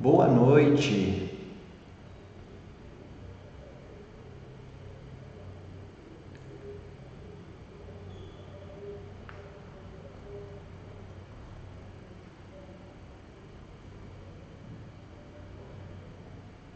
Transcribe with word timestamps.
Boa 0.00 0.26
noite. 0.26 1.28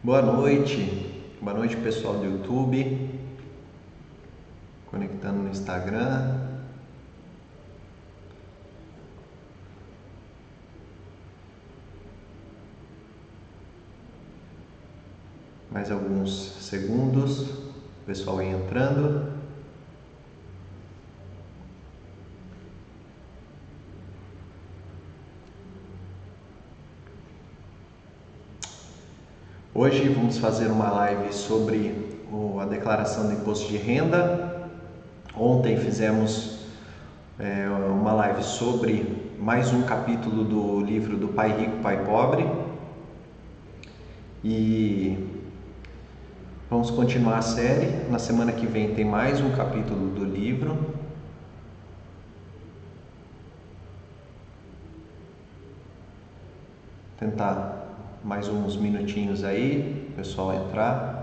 Boa 0.02 0.20
noite, 0.20 1.34
boa 1.40 1.54
noite 1.56 1.78
pessoal 1.78 2.18
do 2.18 2.26
YouTube, 2.26 3.08
conectando 4.90 5.44
no 5.44 5.48
Instagram. 5.48 6.43
Mais 15.74 15.90
alguns 15.90 16.52
segundos, 16.60 17.40
o 17.40 18.06
pessoal 18.06 18.40
entrando. 18.40 19.32
Hoje 29.74 30.10
vamos 30.10 30.38
fazer 30.38 30.68
uma 30.68 30.92
live 30.92 31.32
sobre 31.32 31.92
a 32.62 32.66
declaração 32.66 33.26
do 33.26 33.32
imposto 33.32 33.66
de 33.66 33.76
renda. 33.76 34.70
Ontem 35.36 35.76
fizemos 35.76 36.68
é, 37.36 37.68
uma 37.68 38.12
live 38.12 38.44
sobre 38.44 39.32
mais 39.40 39.72
um 39.72 39.82
capítulo 39.82 40.44
do 40.44 40.78
livro 40.78 41.16
do 41.16 41.26
Pai 41.26 41.50
Rico, 41.50 41.78
Pai 41.82 42.04
Pobre. 42.04 42.48
E 44.44 45.34
vamos 46.70 46.90
continuar 46.90 47.38
a 47.38 47.42
série. 47.42 48.10
Na 48.10 48.18
semana 48.18 48.52
que 48.52 48.66
vem 48.66 48.94
tem 48.94 49.04
mais 49.04 49.40
um 49.40 49.50
capítulo 49.50 50.10
do 50.10 50.24
livro. 50.24 50.94
Tentar 57.18 57.84
mais 58.24 58.48
uns 58.48 58.76
minutinhos 58.76 59.44
aí, 59.44 60.08
o 60.12 60.16
pessoal 60.16 60.54
entrar. 60.54 61.14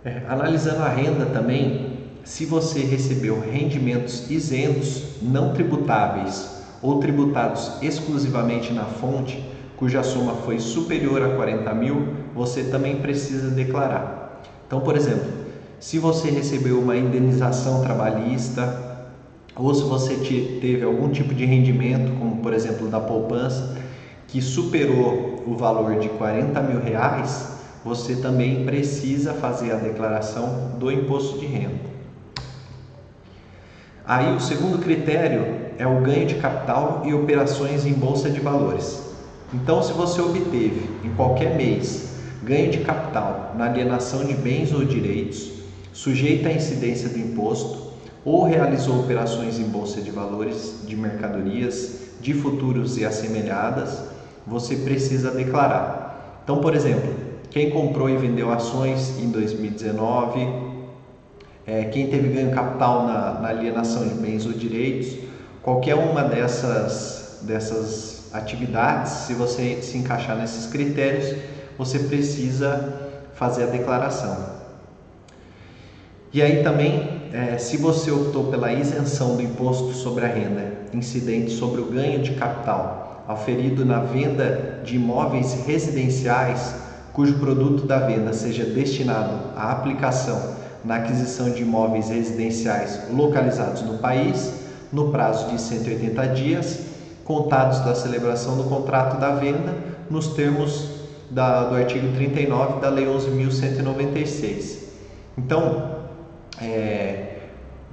É, 0.03 0.21
analisando 0.29 0.81
a 0.81 0.87
renda 0.87 1.25
também, 1.25 1.99
se 2.23 2.45
você 2.45 2.79
recebeu 2.79 3.39
rendimentos 3.39 4.31
isentos, 4.31 5.03
não 5.21 5.53
tributáveis 5.53 6.49
ou 6.81 6.99
tributados 6.99 7.71
exclusivamente 7.81 8.71
na 8.71 8.85
fonte, 8.85 9.43
cuja 9.75 10.01
soma 10.01 10.35
foi 10.35 10.57
superior 10.57 11.21
a 11.21 11.35
40 11.35 11.73
mil, 11.73 12.07
você 12.33 12.63
também 12.63 12.97
precisa 12.97 13.49
declarar. 13.49 14.41
Então, 14.65 14.79
por 14.79 14.95
exemplo, 14.95 15.29
se 15.81 15.99
você 15.99 16.29
recebeu 16.29 16.79
uma 16.79 16.95
indenização 16.95 17.81
trabalhista 17.81 19.07
ou 19.53 19.73
se 19.73 19.83
você 19.83 20.15
teve 20.61 20.83
algum 20.83 21.09
tipo 21.09 21.33
de 21.33 21.43
rendimento, 21.43 22.17
como 22.17 22.37
por 22.37 22.53
exemplo 22.53 22.87
da 22.87 23.01
poupança, 23.01 23.77
que 24.27 24.41
superou 24.41 25.43
o 25.45 25.57
valor 25.57 25.99
de 25.99 26.07
40 26.07 26.61
mil 26.61 26.79
reais, 26.79 27.58
você 27.83 28.15
também 28.15 28.65
precisa 28.65 29.33
fazer 29.33 29.71
a 29.71 29.75
declaração 29.75 30.75
do 30.77 30.91
imposto 30.91 31.39
de 31.39 31.45
renda. 31.45 31.89
Aí 34.05 34.35
o 34.35 34.39
segundo 34.39 34.79
critério 34.79 35.69
é 35.77 35.85
o 35.85 36.01
ganho 36.01 36.25
de 36.25 36.35
capital 36.35 37.03
e 37.05 37.13
operações 37.13 37.85
em 37.85 37.93
bolsa 37.93 38.29
de 38.29 38.39
valores. 38.39 39.01
Então, 39.53 39.81
se 39.81 39.93
você 39.93 40.21
obteve 40.21 40.89
em 41.03 41.09
qualquer 41.11 41.55
mês 41.55 42.09
ganho 42.43 42.71
de 42.71 42.79
capital 42.79 43.53
na 43.57 43.65
alienação 43.65 44.23
de 44.23 44.33
bens 44.33 44.73
ou 44.73 44.83
direitos, 44.83 45.51
sujeita 45.93 46.49
à 46.49 46.53
incidência 46.53 47.09
do 47.09 47.19
imposto, 47.19 47.89
ou 48.25 48.43
realizou 48.43 48.99
operações 48.99 49.59
em 49.59 49.63
bolsa 49.63 50.01
de 50.01 50.11
valores, 50.11 50.81
de 50.85 50.95
mercadorias, 50.95 51.99
de 52.19 52.33
futuros 52.33 52.97
e 52.97 53.05
assemelhadas, 53.05 54.03
você 54.45 54.75
precisa 54.75 55.31
declarar. 55.31 56.41
Então, 56.43 56.59
por 56.59 56.75
exemplo, 56.75 57.28
quem 57.49 57.69
comprou 57.71 58.09
e 58.09 58.15
vendeu 58.15 58.51
ações 58.51 59.19
em 59.19 59.29
2019, 59.29 60.47
é, 61.65 61.85
quem 61.85 62.07
teve 62.07 62.29
ganho 62.29 62.51
capital 62.51 63.05
na, 63.05 63.39
na, 63.39 63.49
alienação 63.49 64.07
de 64.07 64.13
bens 64.15 64.45
ou 64.45 64.53
direitos, 64.53 65.17
qualquer 65.61 65.95
uma 65.95 66.23
dessas, 66.23 67.39
dessas 67.43 68.29
atividades, 68.33 69.11
se 69.11 69.33
você 69.33 69.81
se 69.81 69.97
encaixar 69.97 70.37
nesses 70.37 70.67
critérios, 70.67 71.35
você 71.77 71.99
precisa 71.99 72.93
fazer 73.35 73.63
a 73.63 73.67
declaração. 73.67 74.59
E 76.31 76.41
aí 76.41 76.63
também, 76.63 77.29
é, 77.33 77.57
se 77.57 77.77
você 77.77 78.11
optou 78.11 78.45
pela 78.45 78.71
isenção 78.71 79.35
do 79.35 79.41
imposto 79.41 79.93
sobre 79.93 80.25
a 80.25 80.27
renda 80.27 80.79
incidente 80.93 81.51
sobre 81.51 81.81
o 81.81 81.85
ganho 81.85 82.19
de 82.19 82.33
capital 82.33 83.23
auferido 83.27 83.85
na 83.85 83.99
venda 83.99 84.81
de 84.83 84.95
imóveis 84.95 85.65
residenciais 85.65 86.73
cujo 87.13 87.35
produto 87.39 87.85
da 87.85 87.99
venda 87.99 88.33
seja 88.33 88.65
destinado 88.65 89.33
à 89.55 89.71
aplicação 89.71 90.59
na 90.83 90.97
aquisição 90.97 91.49
de 91.49 91.61
imóveis 91.61 92.09
residenciais 92.09 93.01
localizados 93.11 93.81
no 93.81 93.97
país, 93.97 94.53
no 94.91 95.09
prazo 95.11 95.49
de 95.49 95.59
180 95.59 96.27
dias, 96.27 96.79
contados 97.25 97.79
da 97.81 97.93
celebração 97.93 98.57
do 98.57 98.63
contrato 98.63 99.19
da 99.19 99.35
venda, 99.35 99.75
nos 100.09 100.29
termos 100.29 100.89
da, 101.29 101.65
do 101.65 101.75
artigo 101.75 102.11
39 102.13 102.79
da 102.79 102.89
Lei 102.89 103.05
11.196. 103.05 104.79
Então, 105.37 105.99
é, 106.61 107.37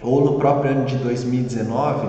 ou 0.01 0.25
no 0.25 0.39
próprio 0.39 0.71
ano 0.71 0.85
de 0.85 0.97
2019, 0.99 2.07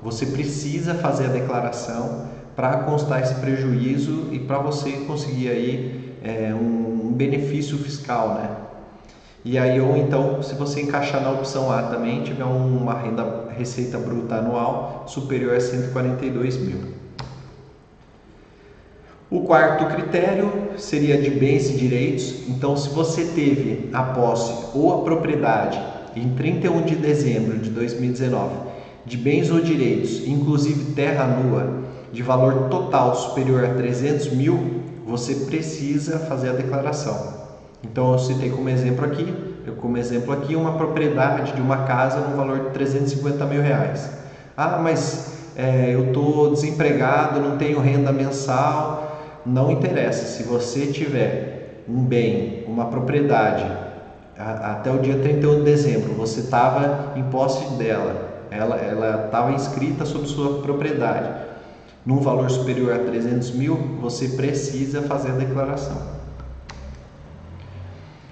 você 0.00 0.26
precisa 0.26 0.94
fazer 0.94 1.24
a 1.26 1.30
declaração 1.30 2.28
para 2.54 2.84
constar 2.84 3.20
esse 3.20 3.34
prejuízo 3.34 4.28
e 4.30 4.38
para 4.38 4.58
você 4.58 4.92
conseguir 5.08 5.48
aí 5.48 6.14
é, 6.22 6.54
um 6.54 7.12
benefício 7.12 7.76
fiscal, 7.76 8.34
né? 8.34 8.50
E 9.44 9.58
aí, 9.58 9.80
ou 9.80 9.96
então, 9.96 10.40
se 10.40 10.54
você 10.54 10.82
encaixar 10.82 11.20
na 11.20 11.32
opção 11.32 11.70
A 11.70 11.82
também, 11.82 12.22
tiver 12.22 12.44
uma 12.44 12.94
renda 12.94 13.48
receita 13.56 13.98
bruta 13.98 14.36
anual 14.36 15.04
superior 15.08 15.56
a 15.56 15.60
142 15.60 16.56
mil. 16.58 16.95
O 19.28 19.40
quarto 19.40 19.86
critério 19.86 20.48
seria 20.76 21.20
de 21.20 21.30
bens 21.30 21.68
e 21.68 21.76
direitos. 21.76 22.46
Então, 22.48 22.76
se 22.76 22.88
você 22.90 23.24
teve 23.24 23.90
a 23.92 24.02
posse 24.02 24.54
ou 24.72 25.00
a 25.00 25.02
propriedade 25.02 25.80
em 26.14 26.28
31 26.30 26.82
de 26.82 26.94
dezembro 26.94 27.58
de 27.58 27.70
2019 27.70 28.66
de 29.04 29.16
bens 29.16 29.50
ou 29.50 29.60
direitos, 29.60 30.26
inclusive 30.26 30.92
terra 30.92 31.26
nua, 31.26 31.84
de 32.12 32.22
valor 32.22 32.68
total 32.68 33.14
superior 33.14 33.64
a 33.64 33.74
300 33.74 34.32
mil, 34.32 34.82
você 35.04 35.34
precisa 35.46 36.18
fazer 36.18 36.50
a 36.50 36.52
declaração. 36.52 37.34
Então 37.84 38.12
eu 38.12 38.18
citei 38.18 38.50
como 38.50 38.68
exemplo 38.68 39.04
aqui, 39.04 39.32
eu 39.64 39.74
como 39.74 39.96
exemplo 39.96 40.32
aqui 40.32 40.56
uma 40.56 40.72
propriedade 40.72 41.52
de 41.52 41.60
uma 41.60 41.84
casa 41.84 42.20
no 42.20 42.36
valor 42.36 42.60
de 42.60 42.70
350 42.70 43.44
mil 43.46 43.62
reais. 43.62 44.10
Ah, 44.56 44.80
mas 44.82 45.52
é, 45.54 45.94
eu 45.94 46.08
estou 46.08 46.52
desempregado, 46.52 47.40
não 47.40 47.56
tenho 47.56 47.78
renda 47.80 48.10
mensal. 48.12 49.15
Não 49.46 49.70
interessa, 49.70 50.26
se 50.26 50.42
você 50.42 50.86
tiver 50.88 51.84
um 51.88 52.02
bem, 52.02 52.64
uma 52.66 52.86
propriedade, 52.86 53.64
a, 54.36 54.72
até 54.72 54.90
o 54.90 54.98
dia 54.98 55.18
31 55.18 55.58
de 55.58 55.62
dezembro, 55.62 56.14
você 56.14 56.40
estava 56.40 57.12
em 57.16 57.22
posse 57.24 57.64
dela, 57.74 58.44
ela 58.50 59.26
estava 59.26 59.52
inscrita 59.52 60.04
sob 60.04 60.26
sua 60.26 60.62
propriedade, 60.62 61.46
num 62.04 62.18
valor 62.18 62.50
superior 62.50 62.92
a 62.92 62.98
300 62.98 63.52
mil, 63.52 63.76
você 64.00 64.28
precisa 64.30 65.02
fazer 65.02 65.30
a 65.30 65.34
declaração. 65.34 65.96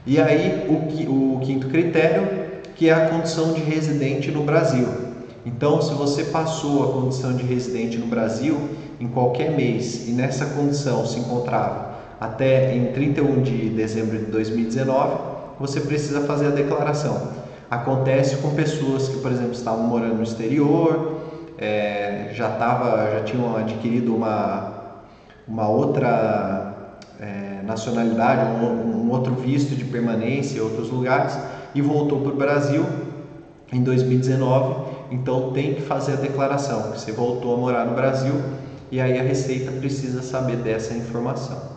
E 0.07 0.21
aí 0.21 0.67
o, 0.69 1.37
o 1.37 1.41
quinto 1.41 1.69
critério, 1.69 2.27
que 2.75 2.89
é 2.89 2.93
a 2.93 3.09
condição 3.09 3.53
de 3.53 3.61
residente 3.61 4.33
no 4.33 4.43
Brasil. 4.43 4.89
Então, 5.47 5.81
se 5.81 5.95
você 5.95 6.25
passou 6.25 6.83
a 6.83 6.93
condição 7.01 7.35
de 7.35 7.45
residente 7.45 7.99
no 7.99 8.07
Brasil 8.07 8.59
em 9.05 9.09
qualquer 9.09 9.51
mês 9.51 10.09
e 10.09 10.13
nessa 10.13 10.47
condição 10.47 11.05
se 11.05 11.21
encontrava 11.21 11.93
até 12.19 12.75
em 12.75 12.87
31 12.87 13.43
de 13.43 13.69
dezembro 13.69 14.19
de 14.19 14.25
2019, 14.27 15.17
você 15.61 15.79
precisa 15.81 16.23
fazer 16.23 16.47
a 16.47 16.51
declaração. 16.51 17.29
Acontece 17.71 18.37
com 18.37 18.55
pessoas 18.55 19.09
que, 19.09 19.19
por 19.19 19.31
exemplo, 19.31 19.53
estavam 19.53 19.85
morando 19.85 20.15
no 20.15 20.23
exterior, 20.23 21.21
é, 21.59 22.31
já, 22.33 22.49
tava, 22.51 23.11
já 23.11 23.25
tinham 23.25 23.55
adquirido 23.55 24.15
uma, 24.15 24.73
uma 25.47 25.69
outra 25.69 26.95
é, 27.21 27.63
nacionalidade, 27.63 28.65
um, 28.65 29.05
um, 29.05 29.11
outro 29.11 29.35
visto 29.35 29.77
de 29.77 29.85
permanência 29.85 30.59
em 30.59 30.61
outros 30.63 30.91
lugares 30.91 31.39
e 31.75 31.83
voltou 31.83 32.21
para 32.21 32.33
o 32.33 32.37
Brasil 32.37 32.87
em 33.71 33.83
2019. 33.83 34.95
Então 35.11 35.53
tem 35.53 35.75
que 35.75 35.83
fazer 35.83 36.15
a 36.15 36.17
declaração 36.17 36.93
que 36.93 37.01
você 37.01 37.13
voltou 37.13 37.55
a 37.55 37.59
morar 37.59 37.85
no 37.85 37.95
Brasil 37.95 38.35
e 38.91 39.01
aí 39.01 39.19
a 39.19 39.23
Receita 39.23 39.73
precisa 39.73 40.23
saber 40.23 40.57
dessa 40.57 40.95
informação. 40.95 41.75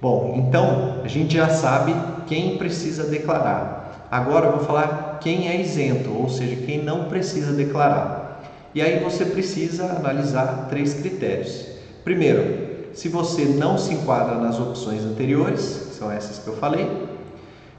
Bom, 0.00 0.34
então 0.36 1.00
a 1.04 1.08
gente 1.08 1.34
já 1.34 1.48
sabe 1.48 1.94
quem 2.26 2.56
precisa 2.56 3.04
declarar. 3.04 4.08
Agora 4.10 4.46
eu 4.46 4.52
vou 4.56 4.64
falar 4.64 5.18
quem 5.20 5.48
é 5.48 5.60
isento, 5.60 6.10
ou 6.10 6.28
seja, 6.28 6.56
quem 6.56 6.82
não 6.82 7.04
precisa 7.04 7.52
declarar. 7.52 8.42
E 8.74 8.80
aí 8.80 8.98
você 9.00 9.24
precisa 9.24 9.84
analisar 9.84 10.66
três 10.68 10.94
critérios. 10.94 11.66
Primeiro, 12.02 12.70
se 12.94 13.08
você 13.08 13.44
não 13.44 13.76
se 13.76 13.94
enquadra 13.94 14.36
nas 14.36 14.58
opções 14.58 15.04
anteriores, 15.04 15.88
que 15.88 15.94
são 15.94 16.10
essas 16.10 16.38
que 16.38 16.48
eu 16.48 16.56
falei, 16.56 16.88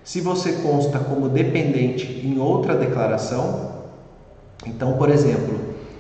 se 0.04 0.22
você 0.22 0.54
consta 0.64 1.00
como 1.00 1.30
dependente 1.30 2.22
em 2.26 2.40
outra 2.40 2.76
declaração, 2.76 3.72
então, 4.66 4.94
por 4.94 5.10
exemplo, 5.10 5.60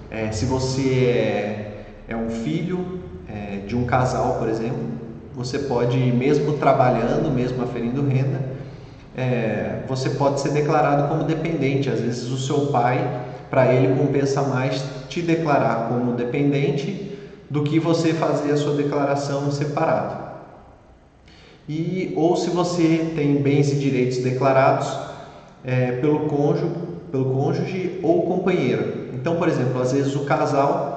é, 0.09 0.31
se 0.31 0.45
você 0.45 1.05
é, 1.05 1.60
é 2.07 2.15
um 2.15 2.29
filho 2.29 2.99
é, 3.27 3.57
de 3.65 3.75
um 3.75 3.85
casal, 3.85 4.37
por 4.37 4.49
exemplo, 4.49 4.91
você 5.33 5.59
pode, 5.59 5.97
mesmo 5.97 6.53
trabalhando, 6.53 7.31
mesmo 7.31 7.63
aferindo 7.63 8.05
renda, 8.05 8.41
é, 9.15 9.83
você 9.87 10.09
pode 10.11 10.41
ser 10.41 10.49
declarado 10.49 11.07
como 11.07 11.23
dependente. 11.23 11.89
Às 11.89 12.01
vezes, 12.01 12.29
o 12.29 12.37
seu 12.37 12.67
pai, 12.67 13.25
para 13.49 13.73
ele, 13.73 13.95
compensa 13.95 14.41
mais 14.41 14.83
te 15.07 15.21
declarar 15.21 15.87
como 15.87 16.13
dependente 16.13 17.17
do 17.49 17.63
que 17.63 17.79
você 17.79 18.13
fazer 18.13 18.51
a 18.51 18.57
sua 18.57 18.75
declaração 18.75 19.51
separado. 19.51 20.31
E 21.67 22.13
ou 22.15 22.35
se 22.35 22.49
você 22.49 23.11
tem 23.15 23.35
bens 23.35 23.71
e 23.71 23.75
direitos 23.75 24.17
declarados 24.17 24.97
é, 25.63 25.93
pelo 25.93 26.21
cônjuge, 26.21 26.73
pelo 27.11 27.25
cônjuge 27.25 27.99
ou 28.01 28.23
companheiro. 28.23 29.09
Então, 29.13 29.35
por 29.35 29.47
exemplo, 29.47 29.81
às 29.81 29.91
vezes 29.91 30.15
o 30.15 30.21
casal, 30.21 30.90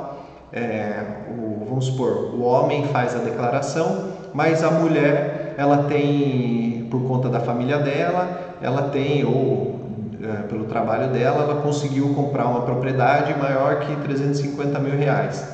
é, 0.55 1.03
o, 1.29 1.67
vamos 1.69 1.87
supor, 1.87 2.33
o 2.33 2.43
homem 2.43 2.87
faz 2.89 3.17
a 3.17 3.19
declaração, 3.19 4.13
mas 4.33 4.63
a 4.63 4.71
mulher 4.71 5.55
ela 5.59 5.85
tem, 5.85 6.87
por 6.91 7.03
conta 7.03 7.29
da 7.29 7.41
família 7.41 7.79
dela, 7.79 8.57
ela 8.63 8.83
tem 8.91 9.25
ou 9.25 9.81
é, 10.23 10.47
pelo 10.49 10.65
trabalho 10.65 11.13
dela, 11.13 11.43
ela 11.43 11.61
conseguiu 11.61 12.15
comprar 12.15 12.47
uma 12.47 12.63
propriedade 12.63 13.37
maior 13.37 13.81
que 13.81 13.97
350 13.97 14.79
mil 14.79 14.97
reais. 14.97 15.45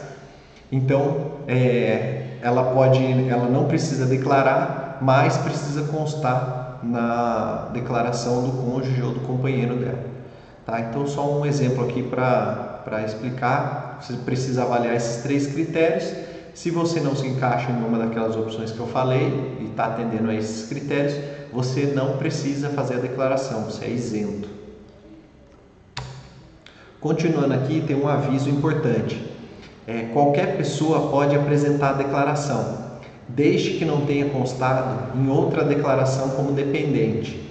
Então, 0.71 1.33
é, 1.49 2.37
ela 2.42 2.62
pode, 2.75 3.02
ela 3.28 3.49
não 3.49 3.64
precisa 3.64 4.04
declarar, 4.04 4.99
mas 5.00 5.38
precisa 5.38 5.83
constar 5.85 6.78
na 6.83 7.69
declaração 7.73 8.42
do 8.42 8.52
cônjuge 8.52 9.02
ou 9.02 9.12
do 9.12 9.21
companheiro 9.21 9.76
dela. 9.76 9.99
Tá? 10.64 10.80
Então, 10.80 11.07
só 11.07 11.26
um 11.26 11.45
exemplo 11.45 11.85
aqui 11.85 12.02
para 12.02 12.69
para 12.84 13.02
explicar. 13.02 13.99
Você 14.00 14.14
precisa 14.14 14.62
avaliar 14.62 14.94
esses 14.94 15.22
três 15.22 15.46
critérios. 15.46 16.12
Se 16.54 16.70
você 16.70 17.00
não 17.00 17.14
se 17.14 17.26
encaixa 17.26 17.70
em 17.70 17.84
uma 17.84 17.99
daquelas 17.99 18.37
opções 18.37 18.72
que 18.72 18.80
eu 18.80 18.87
falei 18.87 19.56
e 19.60 19.66
está 19.70 19.87
atendendo 19.87 20.30
a 20.30 20.34
esses 20.34 20.68
critérios, 20.68 21.14
você 21.52 21.92
não 21.94 22.16
precisa 22.16 22.70
fazer 22.70 22.94
a 22.94 22.99
declaração, 22.99 23.64
você 23.64 23.84
é 23.84 23.90
isento. 23.90 24.49
Continuando 27.00 27.54
aqui, 27.54 27.82
tem 27.87 27.96
um 27.96 28.06
aviso 28.06 28.50
importante. 28.50 29.25
É, 29.87 30.10
qualquer 30.12 30.56
pessoa 30.56 31.10
pode 31.10 31.34
apresentar 31.34 31.90
a 31.90 31.94
declaração, 31.94 32.90
desde 33.26 33.78
que 33.78 33.84
não 33.84 34.02
tenha 34.02 34.28
constado 34.28 35.16
em 35.18 35.28
outra 35.30 35.64
declaração 35.64 36.30
como 36.30 36.52
dependente. 36.52 37.50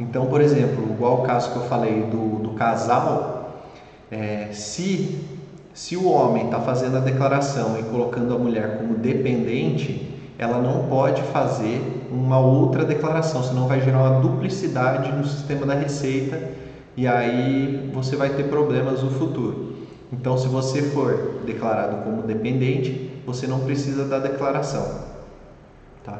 Então, 0.00 0.26
por 0.26 0.40
exemplo, 0.40 0.84
igual 0.90 1.20
o 1.20 1.22
caso 1.22 1.52
que 1.52 1.56
eu 1.56 1.64
falei 1.64 2.02
do, 2.04 2.38
do 2.38 2.50
casal, 2.50 3.37
é, 4.10 4.48
se, 4.52 5.18
se 5.74 5.96
o 5.96 6.08
homem 6.08 6.46
está 6.46 6.60
fazendo 6.60 6.96
a 6.96 7.00
declaração 7.00 7.78
e 7.78 7.82
colocando 7.84 8.34
a 8.34 8.38
mulher 8.38 8.78
como 8.78 8.94
dependente, 8.94 10.08
ela 10.38 10.60
não 10.60 10.86
pode 10.88 11.22
fazer 11.22 12.06
uma 12.10 12.38
outra 12.38 12.84
declaração, 12.84 13.42
senão 13.42 13.66
vai 13.66 13.80
gerar 13.80 14.02
uma 14.02 14.20
duplicidade 14.20 15.12
no 15.12 15.26
sistema 15.26 15.66
da 15.66 15.74
receita 15.74 16.40
e 16.96 17.06
aí 17.06 17.90
você 17.92 18.16
vai 18.16 18.30
ter 18.30 18.44
problemas 18.44 19.02
no 19.02 19.10
futuro. 19.10 19.74
Então, 20.12 20.38
se 20.38 20.48
você 20.48 20.82
for 20.82 21.42
declarado 21.44 22.02
como 22.02 22.22
dependente, 22.22 23.10
você 23.26 23.46
não 23.46 23.60
precisa 23.60 24.04
da 24.04 24.18
declaração. 24.18 25.02
Tá? 26.02 26.18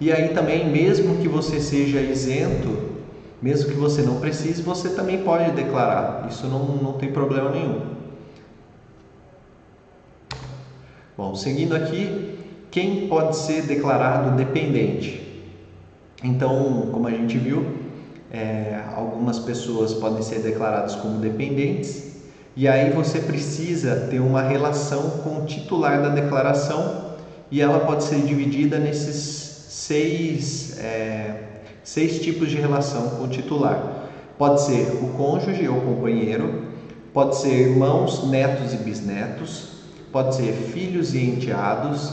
E 0.00 0.12
aí 0.12 0.28
também, 0.28 0.68
mesmo 0.70 1.16
que 1.16 1.28
você 1.28 1.58
seja 1.58 2.00
isento, 2.00 2.87
mesmo 3.40 3.70
que 3.70 3.76
você 3.76 4.02
não 4.02 4.20
precise, 4.20 4.62
você 4.62 4.90
também 4.90 5.22
pode 5.22 5.52
declarar. 5.52 6.26
Isso 6.28 6.46
não, 6.46 6.64
não 6.76 6.94
tem 6.94 7.12
problema 7.12 7.50
nenhum. 7.50 7.98
Bom, 11.16 11.34
seguindo 11.34 11.74
aqui, 11.74 12.38
quem 12.70 13.08
pode 13.08 13.36
ser 13.36 13.62
declarado 13.62 14.36
dependente? 14.36 15.42
Então, 16.22 16.88
como 16.92 17.06
a 17.06 17.10
gente 17.10 17.38
viu, 17.38 17.76
é, 18.30 18.82
algumas 18.94 19.38
pessoas 19.38 19.94
podem 19.94 20.22
ser 20.22 20.40
declaradas 20.40 20.94
como 20.96 21.18
dependentes, 21.18 22.08
e 22.56 22.66
aí 22.66 22.90
você 22.90 23.20
precisa 23.20 24.08
ter 24.10 24.20
uma 24.20 24.42
relação 24.42 25.10
com 25.22 25.42
o 25.42 25.46
titular 25.46 26.02
da 26.02 26.08
declaração, 26.08 27.14
e 27.50 27.60
ela 27.60 27.80
pode 27.80 28.04
ser 28.04 28.20
dividida 28.22 28.78
nesses 28.78 29.16
seis. 29.68 30.76
É, 30.78 31.47
seis 31.88 32.20
tipos 32.20 32.50
de 32.50 32.56
relação 32.56 33.08
com 33.16 33.24
o 33.24 33.28
titular. 33.28 33.80
Pode 34.36 34.60
ser 34.60 34.98
o 35.02 35.08
cônjuge 35.16 35.66
ou 35.66 35.80
companheiro, 35.80 36.64
pode 37.14 37.36
ser 37.36 37.70
irmãos, 37.70 38.28
netos 38.28 38.74
e 38.74 38.76
bisnetos, 38.76 39.70
pode 40.12 40.34
ser 40.34 40.52
filhos 40.52 41.14
e 41.14 41.24
enteados, 41.24 42.12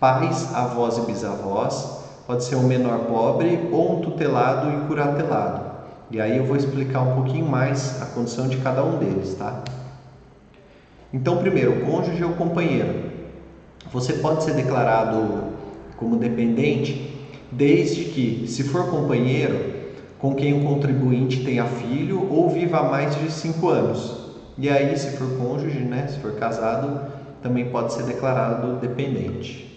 pais, 0.00 0.52
avós 0.52 0.98
e 0.98 1.02
bisavós, 1.02 2.00
pode 2.26 2.42
ser 2.42 2.56
um 2.56 2.64
menor 2.64 3.04
pobre 3.06 3.68
ou 3.70 3.98
um 3.98 4.00
tutelado 4.00 4.76
e 4.76 4.86
curatelado. 4.88 5.64
E 6.10 6.20
aí 6.20 6.36
eu 6.36 6.44
vou 6.44 6.56
explicar 6.56 7.02
um 7.02 7.14
pouquinho 7.14 7.46
mais 7.46 8.02
a 8.02 8.06
condição 8.06 8.48
de 8.48 8.56
cada 8.56 8.82
um 8.82 8.98
deles, 8.98 9.36
tá? 9.36 9.62
Então, 11.12 11.36
primeiro, 11.36 11.86
cônjuge 11.86 12.24
ou 12.24 12.32
companheiro. 12.32 13.12
Você 13.92 14.14
pode 14.14 14.42
ser 14.42 14.54
declarado 14.54 15.52
como 15.96 16.16
dependente 16.16 17.13
desde 17.52 18.04
que, 18.04 18.46
se 18.48 18.64
for 18.64 18.90
companheiro, 18.90 19.74
com 20.18 20.34
quem 20.34 20.58
o 20.58 20.64
contribuinte 20.64 21.44
tenha 21.44 21.66
filho 21.66 22.26
ou 22.30 22.48
viva 22.50 22.78
há 22.78 22.82
mais 22.82 23.14
de 23.16 23.30
cinco 23.30 23.68
anos. 23.68 24.24
E 24.56 24.70
aí, 24.70 24.96
se 24.96 25.16
for 25.16 25.28
cônjuge, 25.36 25.80
né, 25.80 26.06
se 26.06 26.18
for 26.18 26.32
casado, 26.32 27.00
também 27.42 27.68
pode 27.70 27.92
ser 27.92 28.04
declarado 28.04 28.76
dependente. 28.76 29.70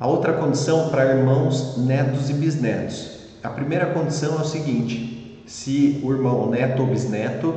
A 0.00 0.06
outra 0.06 0.32
condição 0.32 0.88
para 0.88 1.14
irmãos, 1.14 1.76
netos 1.76 2.28
e 2.28 2.32
bisnetos. 2.32 3.20
A 3.42 3.48
primeira 3.50 3.86
condição 3.86 4.38
é 4.38 4.42
o 4.42 4.44
seguinte: 4.44 5.42
se 5.46 6.00
o 6.02 6.12
irmão 6.12 6.50
neto 6.50 6.82
ou 6.82 6.88
bisneto, 6.88 7.54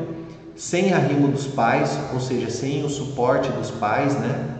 sem 0.55 0.93
arrimo 0.93 1.27
dos 1.29 1.47
pais, 1.47 1.97
ou 2.13 2.19
seja, 2.19 2.49
sem 2.51 2.83
o 2.83 2.89
suporte 2.89 3.49
dos 3.51 3.71
pais, 3.71 4.15
né? 4.19 4.59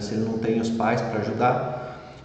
Se 0.00 0.14
ele 0.14 0.24
não 0.24 0.38
tem 0.38 0.58
os 0.58 0.70
pais 0.70 1.00
para 1.02 1.20
ajudar, 1.20 1.69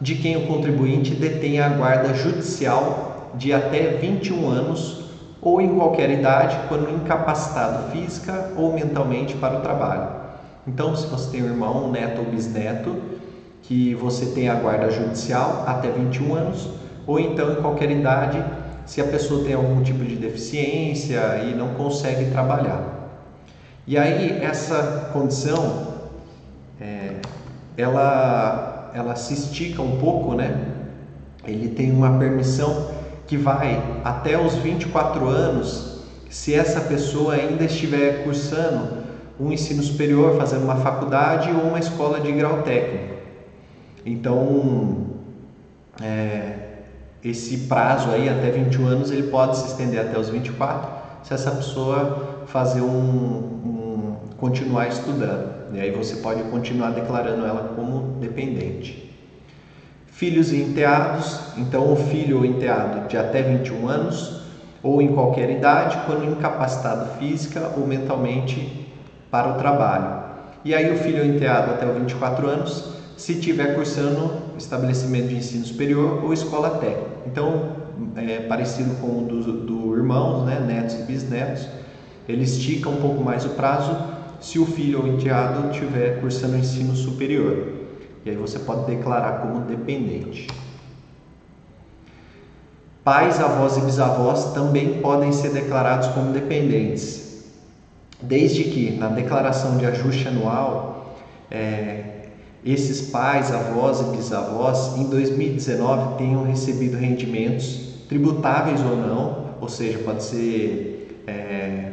de 0.05 0.13
quem 0.13 0.37
o 0.37 0.45
contribuinte 0.45 1.15
detém 1.15 1.59
a 1.59 1.67
guarda 1.67 2.13
judicial 2.13 3.31
de 3.33 3.51
até 3.51 3.97
21 3.97 4.47
anos 4.47 5.03
ou 5.41 5.59
em 5.59 5.75
qualquer 5.75 6.11
idade, 6.11 6.59
quando 6.67 6.91
incapacitado 6.91 7.89
física 7.89 8.51
ou 8.55 8.71
mentalmente 8.71 9.33
para 9.33 9.57
o 9.57 9.61
trabalho. 9.61 10.09
Então, 10.67 10.95
se 10.95 11.07
você 11.07 11.31
tem 11.31 11.41
um 11.41 11.47
irmão, 11.47 11.87
um 11.87 11.91
neto 11.91 12.19
ou 12.19 12.25
bisneto, 12.25 12.95
que 13.63 13.95
você 13.95 14.27
tem 14.27 14.47
a 14.47 14.53
guarda 14.53 14.91
judicial 14.91 15.63
até 15.65 15.89
21 15.89 16.35
anos, 16.35 16.69
ou 17.07 17.19
então 17.19 17.53
em 17.53 17.55
qualquer 17.55 17.89
idade, 17.89 18.45
se 18.85 19.01
a 19.01 19.05
pessoa 19.05 19.43
tem 19.43 19.55
algum 19.55 19.81
tipo 19.81 20.05
de 20.05 20.15
deficiência 20.15 21.39
e 21.49 21.55
não 21.55 21.69
consegue 21.69 22.29
trabalhar. 22.29 23.09
E 23.87 23.97
aí, 23.97 24.39
essa 24.39 25.09
condição, 25.11 25.95
é, 26.79 27.15
ela 27.75 28.74
ela 28.95 29.13
se 29.15 29.33
estica 29.33 29.81
um 29.81 29.97
pouco, 29.97 30.33
né? 30.33 30.57
Ele 31.45 31.67
tem 31.67 31.91
uma 31.91 32.17
permissão 32.17 32.91
que 33.27 33.35
vai 33.35 34.01
até 34.05 34.39
os 34.39 34.55
24 34.55 35.27
anos, 35.27 35.99
se 36.29 36.55
essa 36.55 36.79
pessoa 36.79 37.33
ainda 37.33 37.65
estiver 37.65 38.23
cursando 38.23 39.03
um 39.37 39.51
ensino 39.51 39.83
superior, 39.83 40.37
fazendo 40.37 40.63
uma 40.63 40.77
faculdade 40.77 41.51
ou 41.51 41.67
uma 41.67 41.79
escola 41.79 42.21
de 42.21 42.31
grau 42.31 42.61
técnico. 42.61 43.15
Então, 44.05 45.07
é, 46.01 46.53
esse 47.21 47.57
prazo 47.67 48.11
aí, 48.11 48.29
até 48.29 48.49
21 48.49 48.87
anos, 48.87 49.11
ele 49.11 49.23
pode 49.23 49.57
se 49.57 49.67
estender 49.67 49.99
até 49.99 50.17
os 50.17 50.29
24, 50.29 50.89
se 51.23 51.33
essa 51.33 51.51
pessoa 51.51 52.45
fazer 52.47 52.81
um, 52.81 52.85
um 52.85 54.15
continuar 54.37 54.87
estudando. 54.87 55.64
E 55.75 55.81
aí 55.81 55.91
você 55.91 56.17
pode 56.17 56.41
continuar 56.43 56.91
declarando 56.91 57.45
ela 57.45 57.73
como 57.75 58.17
dependente. 58.19 59.13
Filhos 60.07 60.53
e 60.53 60.61
enteados, 60.61 61.41
então 61.57 61.91
o 61.91 61.95
filho 61.97 62.37
ou 62.37 62.45
enteado 62.45 63.07
de 63.09 63.17
até 63.17 63.41
21 63.41 63.87
anos 63.87 64.41
ou 64.81 65.01
em 65.01 65.13
qualquer 65.13 65.49
idade, 65.49 65.97
quando 66.05 66.23
incapacitado 66.23 67.17
física 67.17 67.73
ou 67.75 67.85
mentalmente 67.85 68.87
para 69.29 69.49
o 69.49 69.55
trabalho. 69.55 70.23
E 70.63 70.73
aí 70.73 70.93
o 70.93 70.97
filho 70.97 71.23
ou 71.23 71.25
enteado 71.25 71.71
até 71.71 71.85
os 71.85 71.97
24 71.97 72.47
anos, 72.47 72.85
se 73.17 73.33
estiver 73.33 73.75
cursando 73.75 74.31
estabelecimento 74.57 75.29
de 75.29 75.35
ensino 75.35 75.65
superior 75.65 76.23
ou 76.23 76.31
escola 76.31 76.77
técnica. 76.77 77.09
Então, 77.25 77.71
é 78.15 78.39
parecido 78.39 78.95
com 78.95 79.23
o 79.23 79.25
do, 79.27 79.51
do 79.51 79.97
irmãos, 79.97 80.45
né, 80.45 80.59
netos 80.59 80.95
e 80.95 81.03
bisnetos, 81.03 81.67
ele 82.27 82.43
estica 82.43 82.89
um 82.89 82.97
pouco 82.97 83.23
mais 83.23 83.45
o 83.45 83.49
prazo 83.49 84.14
se 84.39 84.59
o 84.59 84.65
filho 84.65 85.01
ou 85.01 85.07
enteado 85.07 85.71
estiver 85.71 86.19
cursando 86.19 86.57
ensino 86.57 86.95
superior. 86.95 87.73
E 88.25 88.29
aí 88.29 88.35
você 88.35 88.59
pode 88.59 88.85
declarar 88.85 89.41
como 89.41 89.65
dependente. 89.65 90.47
Pais, 93.03 93.39
avós 93.39 93.77
e 93.77 93.81
bisavós 93.81 94.53
também 94.53 94.99
podem 95.01 95.31
ser 95.31 95.49
declarados 95.49 96.07
como 96.07 96.31
dependentes, 96.31 97.43
desde 98.19 98.63
que 98.63 98.97
na 98.97 99.09
declaração 99.09 99.77
de 99.77 99.85
ajuste 99.85 100.27
anual 100.27 101.15
é, 101.51 102.15
esses 102.65 103.09
pais, 103.11 103.51
avós 103.51 104.01
e 104.01 104.05
bisavós 104.05 104.97
em 104.97 105.03
2019 105.07 106.17
tenham 106.17 106.43
recebido 106.43 106.97
rendimentos 106.97 107.85
tributáveis 108.09 108.81
ou 108.81 108.97
não, 108.97 109.55
ou 109.61 109.69
seja, 109.69 109.99
pode 109.99 110.23
ser 110.23 111.23
é, 111.27 111.91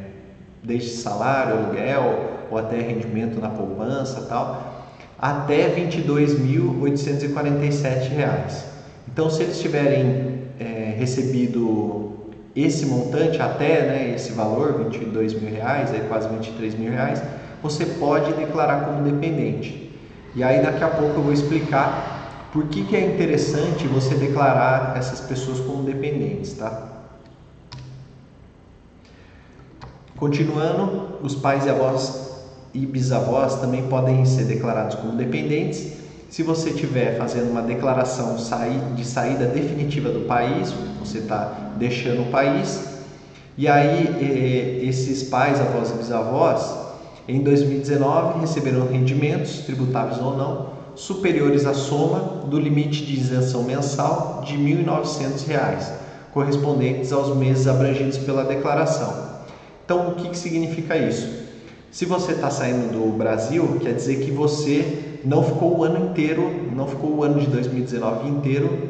desde 0.63 0.91
salário, 0.91 1.57
aluguel, 1.57 2.47
ou 2.51 2.59
até 2.59 2.79
rendimento 2.81 3.41
na 3.41 3.49
poupança 3.49 4.27
tal, 4.29 4.85
até 5.19 5.67
R$ 5.67 5.89
22.847. 5.89 8.67
Então, 9.11 9.31
se 9.31 9.43
eles 9.43 9.59
tiverem 9.61 10.43
é, 10.61 10.95
recebido 10.99 12.13
esse 12.55 12.85
montante 12.87 13.41
até 13.41 13.83
né, 13.83 14.13
esse 14.15 14.33
valor, 14.33 14.85
22 14.85 15.35
mil 15.35 15.51
reais, 15.51 15.91
quase 16.09 16.29
23 16.29 16.75
mil 16.75 16.93
reais, 16.93 17.23
você 17.63 17.87
pode 17.87 18.33
declarar 18.35 18.85
como 18.85 19.03
dependente. 19.03 19.91
E 20.35 20.43
aí 20.43 20.63
daqui 20.63 20.83
a 20.83 20.89
pouco 20.89 21.19
eu 21.19 21.23
vou 21.23 21.33
explicar 21.33 22.49
por 22.53 22.67
que, 22.67 22.85
que 22.85 22.97
é 22.97 23.07
interessante 23.07 23.87
você 23.87 24.15
declarar 24.15 24.95
essas 24.97 25.21
pessoas 25.21 25.61
como 25.61 25.85
dependentes, 25.85 26.55
tá? 26.55 26.92
Continuando, 30.23 31.19
os 31.21 31.35
pais 31.35 31.67
e 31.67 31.69
avós 31.69 32.31
e 32.73 32.87
bisavós 32.87 33.57
também 33.57 33.89
podem 33.89 34.25
ser 34.25 34.45
declarados 34.45 34.95
como 34.95 35.17
dependentes. 35.17 35.95
Se 36.31 36.45
você 36.45 36.71
estiver 36.71 37.19
fazendo 37.19 37.51
uma 37.51 37.61
declaração 37.61 38.37
de 38.37 39.05
saída 39.05 39.47
definitiva 39.47 40.11
do 40.11 40.21
país, 40.21 40.73
você 41.01 41.19
está 41.19 41.73
deixando 41.77 42.23
o 42.23 42.31
país, 42.31 42.85
E 43.59 43.67
aí, 43.67 44.07
eh, 44.21 44.87
esses 44.87 45.25
pais, 45.25 45.61
avós 45.61 45.91
e 45.91 45.95
bisavós, 45.95 46.73
em 47.27 47.43
2019, 47.43 48.39
receberam 48.39 48.87
rendimentos, 48.87 49.63
tributáveis 49.67 50.21
ou 50.21 50.37
não, 50.37 50.69
superiores 50.95 51.67
à 51.67 51.75
soma 51.75 52.47
do 52.47 52.61
limite 52.61 53.05
de 53.05 53.13
isenção 53.13 53.65
mensal 53.65 54.41
de 54.47 54.55
R$ 54.55 54.85
1.900, 54.85 55.95
correspondentes 56.33 57.13
aos 57.13 57.37
meses 57.37 57.67
abrangidos 57.67 58.19
pela 58.19 58.45
declaração. 58.45 59.32
Então, 59.93 60.09
o 60.09 60.15
que, 60.15 60.31
que 60.31 60.39
significa 60.39 60.97
isso? 60.97 61.29
Se 61.91 62.07
você 62.07 62.33
está 62.33 62.49
saindo 62.49 62.91
do 62.91 63.15
Brasil, 63.15 63.79
quer 63.83 63.93
dizer 63.93 64.25
que 64.25 64.31
você 64.31 65.21
não 65.23 65.43
ficou 65.43 65.77
o 65.77 65.85
ano 65.85 66.07
inteiro, 66.07 66.71
não 66.75 66.89
ficou 66.89 67.11
o 67.17 67.23
ano 67.23 67.39
de 67.39 67.47
2019 67.49 68.31
inteiro 68.31 68.89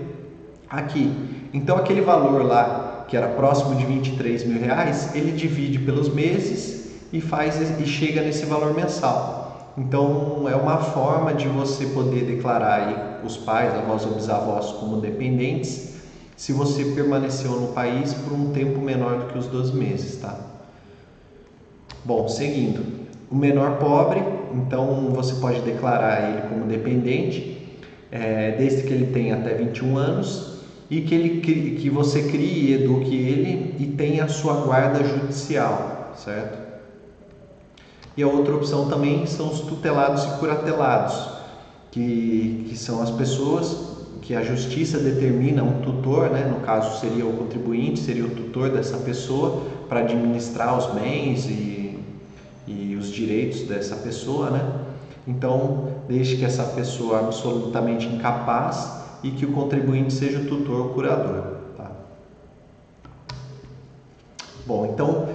aqui. 0.70 1.12
Então, 1.52 1.76
aquele 1.76 2.02
valor 2.02 2.44
lá, 2.44 3.04
que 3.08 3.16
era 3.16 3.26
próximo 3.26 3.74
de 3.74 3.84
23 3.84 4.44
mil 4.44 4.60
reais, 4.60 5.12
ele 5.12 5.32
divide 5.32 5.80
pelos 5.80 6.08
meses 6.08 6.92
e 7.12 7.20
faz 7.20 7.58
e 7.80 7.84
chega 7.84 8.22
nesse 8.22 8.46
valor 8.46 8.72
mensal. 8.72 9.74
Então, 9.76 10.48
é 10.48 10.54
uma 10.54 10.78
forma 10.78 11.34
de 11.34 11.48
você 11.48 11.86
poder 11.86 12.26
declarar 12.26 13.22
os 13.24 13.36
pais, 13.36 13.74
avós 13.74 14.06
ou 14.06 14.12
bisavós 14.14 14.66
como 14.66 14.98
dependentes, 14.98 15.94
se 16.36 16.52
você 16.52 16.84
permaneceu 16.84 17.50
no 17.50 17.72
país 17.72 18.14
por 18.14 18.32
um 18.32 18.52
tempo 18.52 18.80
menor 18.80 19.18
do 19.18 19.26
que 19.32 19.36
os 19.36 19.48
12 19.48 19.74
meses, 19.74 20.20
tá? 20.20 20.51
Bom, 22.04 22.28
seguindo, 22.28 22.82
o 23.30 23.36
menor 23.36 23.78
pobre, 23.78 24.20
então 24.54 25.08
você 25.10 25.34
pode 25.34 25.60
declarar 25.60 26.30
ele 26.30 26.48
como 26.48 26.66
dependente, 26.66 27.78
é, 28.10 28.56
desde 28.58 28.82
que 28.82 28.92
ele 28.92 29.06
tenha 29.12 29.36
até 29.36 29.54
21 29.54 29.96
anos 29.96 30.58
e 30.90 31.00
que, 31.02 31.14
ele, 31.14 31.40
que 31.80 31.88
você 31.88 32.24
crie 32.24 32.70
e 32.70 32.74
eduque 32.74 33.14
ele 33.14 33.76
e 33.78 33.86
tenha 33.86 34.24
a 34.24 34.28
sua 34.28 34.54
guarda 34.64 35.04
judicial, 35.04 36.12
certo? 36.16 36.58
E 38.16 38.22
a 38.22 38.26
outra 38.26 38.54
opção 38.54 38.88
também 38.88 39.24
são 39.24 39.48
os 39.50 39.60
tutelados 39.60 40.24
e 40.24 40.38
curatelados, 40.38 41.28
que, 41.92 42.66
que 42.68 42.76
são 42.76 43.00
as 43.00 43.10
pessoas 43.10 43.92
que 44.20 44.34
a 44.34 44.42
justiça 44.42 44.98
determina 44.98 45.62
um 45.62 45.80
tutor, 45.80 46.30
né? 46.30 46.46
no 46.46 46.60
caso 46.60 47.00
seria 47.00 47.26
o 47.26 47.32
contribuinte, 47.32 48.00
seria 48.00 48.24
o 48.24 48.30
tutor 48.30 48.70
dessa 48.70 48.98
pessoa 48.98 49.62
para 49.88 50.00
administrar 50.00 50.76
os 50.76 50.86
bens 50.94 51.46
e 51.46 51.81
e 53.02 53.08
os 53.08 53.12
direitos 53.12 53.62
dessa 53.62 53.96
pessoa, 53.96 54.50
né? 54.50 54.72
Então, 55.26 55.88
desde 56.08 56.36
que 56.36 56.44
essa 56.44 56.64
pessoa 56.64 57.20
absolutamente 57.20 58.06
incapaz 58.06 59.02
e 59.22 59.30
que 59.30 59.44
o 59.44 59.52
contribuinte 59.52 60.12
seja 60.12 60.38
o 60.38 60.46
tutor 60.46 60.80
ou 60.80 60.88
curador. 60.90 61.44
Tá? 61.76 61.90
Bom, 64.66 64.90
então, 64.92 65.28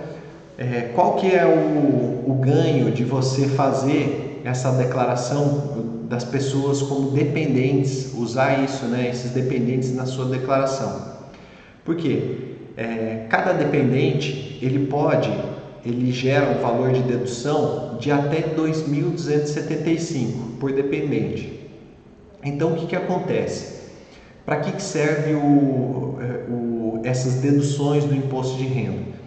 é, 0.58 0.92
qual 0.94 1.16
que 1.16 1.34
é 1.34 1.46
o, 1.46 2.30
o 2.30 2.34
ganho 2.42 2.92
de 2.92 3.04
você 3.04 3.48
fazer 3.48 4.42
essa 4.44 4.72
declaração 4.72 5.88
das 6.10 6.24
pessoas 6.24 6.82
como 6.82 7.12
dependentes, 7.12 8.14
usar 8.14 8.64
isso, 8.64 8.86
né, 8.86 9.10
esses 9.10 9.32
dependentes 9.32 9.96
na 9.96 10.06
sua 10.06 10.26
declaração? 10.26 11.18
Porque 11.86 12.56
é, 12.76 13.26
cada 13.30 13.54
dependente 13.54 14.60
ele 14.62 14.88
pode 14.88 15.32
ele 15.88 16.12
gera 16.12 16.50
um 16.50 16.62
valor 16.62 16.92
de 16.92 17.02
dedução 17.02 17.98
de 18.00 18.12
até 18.12 18.42
2.275 18.42 20.58
por 20.60 20.72
dependente. 20.72 21.68
Então, 22.44 22.74
o 22.74 22.76
que, 22.76 22.88
que 22.88 22.96
acontece? 22.96 23.78
Para 24.46 24.58
que, 24.58 24.72
que 24.72 24.82
serve 24.82 25.34
o, 25.34 26.18
é, 26.22 26.50
o, 26.50 27.02
essas 27.04 27.36
deduções 27.36 28.06
do 28.06 28.16
imposto 28.16 28.58
de 28.58 28.66
renda? 28.66 29.18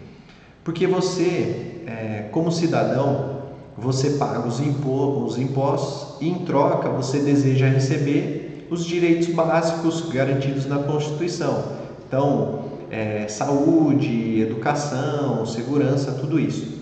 Porque 0.63 0.87
você, 0.87 1.83
é, 1.87 2.25
como 2.31 2.51
cidadão, 2.51 3.41
você 3.77 4.11
paga 4.11 4.47
os, 4.47 4.59
impo 4.59 5.25
os 5.25 5.37
impostos 5.37 6.21
e, 6.21 6.29
em 6.29 6.45
troca, 6.45 6.89
você 6.89 7.19
deseja 7.19 7.67
receber 7.67 8.67
os 8.69 8.85
direitos 8.85 9.27
básicos 9.27 10.09
garantidos 10.09 10.65
na 10.65 10.79
Constituição. 10.79 11.63
Então, 12.07 12.70
é, 12.91 13.25
saúde, 13.29 14.41
educação, 14.41 15.45
segurança, 15.45 16.11
tudo 16.11 16.37
isso. 16.37 16.81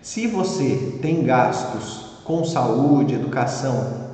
Se 0.00 0.26
você 0.26 0.98
tem 1.02 1.22
gastos 1.22 2.22
com 2.24 2.42
saúde, 2.42 3.14
educação, 3.14 4.12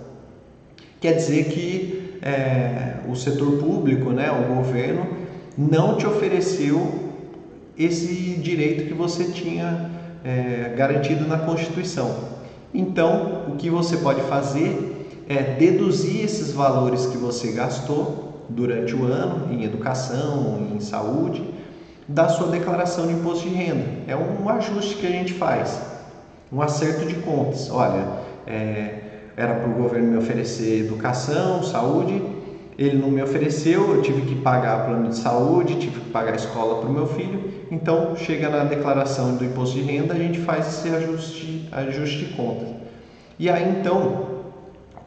quer 1.00 1.12
dizer 1.12 1.44
que 1.44 2.18
é, 2.20 2.96
o 3.08 3.14
setor 3.14 3.58
público, 3.58 4.10
né, 4.10 4.30
o 4.32 4.56
governo, 4.56 5.06
não 5.56 5.96
te 5.96 6.06
ofereceu 6.06 7.12
esse 7.78 8.34
direito 8.42 8.88
que 8.88 8.94
você 8.94 9.26
tinha 9.26 9.90
é, 10.24 10.74
garantido 10.76 11.24
na 11.26 11.38
Constituição. 11.38 12.36
Então, 12.74 13.44
o 13.48 13.56
que 13.56 13.70
você 13.70 13.96
pode 13.98 14.22
fazer 14.22 15.24
é 15.28 15.42
deduzir 15.54 16.24
esses 16.24 16.52
valores 16.52 17.06
que 17.06 17.16
você 17.16 17.52
gastou 17.52 18.27
durante 18.48 18.94
o 18.94 19.04
ano 19.04 19.52
em 19.52 19.64
educação, 19.64 20.68
em 20.74 20.80
saúde, 20.80 21.42
da 22.06 22.28
sua 22.28 22.48
declaração 22.48 23.06
de 23.06 23.12
imposto 23.12 23.48
de 23.48 23.54
renda. 23.54 23.84
É 24.06 24.16
um 24.16 24.48
ajuste 24.48 24.96
que 24.96 25.06
a 25.06 25.10
gente 25.10 25.34
faz, 25.34 25.80
um 26.50 26.62
acerto 26.62 27.06
de 27.06 27.16
contas. 27.16 27.70
Olha, 27.70 28.06
é, 28.46 28.94
era 29.36 29.54
para 29.54 29.68
o 29.68 29.74
governo 29.74 30.12
me 30.12 30.16
oferecer 30.16 30.80
educação, 30.86 31.62
saúde, 31.62 32.22
ele 32.78 32.96
não 32.96 33.10
me 33.10 33.20
ofereceu, 33.20 33.96
eu 33.96 34.02
tive 34.02 34.22
que 34.22 34.36
pagar 34.36 34.86
plano 34.86 35.08
de 35.08 35.16
saúde, 35.16 35.76
tive 35.76 36.00
que 36.00 36.10
pagar 36.10 36.32
a 36.32 36.36
escola 36.36 36.80
para 36.80 36.88
o 36.88 36.92
meu 36.92 37.06
filho, 37.08 37.42
então 37.70 38.14
chega 38.16 38.48
na 38.48 38.64
declaração 38.64 39.34
do 39.34 39.44
imposto 39.44 39.76
de 39.76 39.82
renda, 39.82 40.14
a 40.14 40.16
gente 40.16 40.38
faz 40.38 40.66
esse 40.68 40.88
ajuste, 40.88 41.68
ajuste 41.72 42.18
de 42.18 42.34
contas. 42.34 42.68
E 43.36 43.50
aí 43.50 43.68
então, 43.80 44.26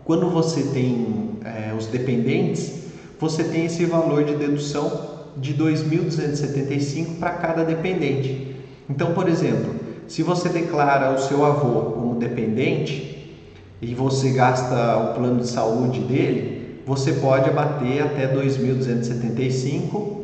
quando 0.03 0.29
você 0.29 0.63
tem 0.73 1.39
é, 1.45 1.73
os 1.73 1.87
dependentes, 1.87 2.80
você 3.21 3.43
tem 3.43 3.65
esse 3.65 3.85
valor 3.85 4.23
de 4.23 4.33
dedução 4.33 5.11
de 5.37 5.53
2.275 5.53 7.19
para 7.19 7.29
cada 7.29 7.63
dependente. 7.63 8.55
Então, 8.89 9.13
por 9.13 9.29
exemplo, 9.29 9.75
se 10.07 10.23
você 10.23 10.49
declara 10.49 11.13
o 11.13 11.19
seu 11.19 11.45
avô 11.45 11.91
como 11.91 12.15
dependente 12.15 13.37
e 13.79 13.93
você 13.93 14.31
gasta 14.31 14.97
o 14.97 15.13
plano 15.13 15.39
de 15.39 15.47
saúde 15.47 15.99
dele, 15.99 16.81
você 16.83 17.13
pode 17.13 17.47
abater 17.47 18.01
até 18.01 18.27
2.275 18.27 20.15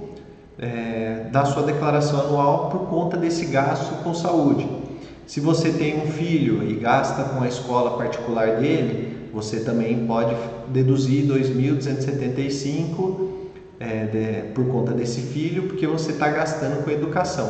é, 0.58 1.28
da 1.32 1.46
sua 1.46 1.62
declaração 1.62 2.20
anual 2.22 2.70
por 2.72 2.90
conta 2.90 3.16
desse 3.16 3.46
gasto 3.46 4.04
com 4.04 4.12
saúde. 4.16 4.68
Se 5.28 5.40
você 5.40 5.70
tem 5.70 6.02
um 6.02 6.08
filho 6.08 6.68
e 6.68 6.74
gasta 6.74 7.26
com 7.26 7.44
a 7.44 7.48
escola 7.48 7.96
particular 7.96 8.56
dele, 8.56 9.17
você 9.38 9.60
também 9.60 10.08
pode 10.08 10.36
deduzir 10.70 11.28
2.275 11.28 13.30
é, 13.80 14.06
de, 14.06 14.52
por 14.54 14.66
conta 14.66 14.94
desse 14.94 15.22
filho, 15.22 15.68
porque 15.68 15.86
você 15.86 16.14
está 16.14 16.28
gastando 16.28 16.84
com 16.84 16.90
educação. 16.90 17.48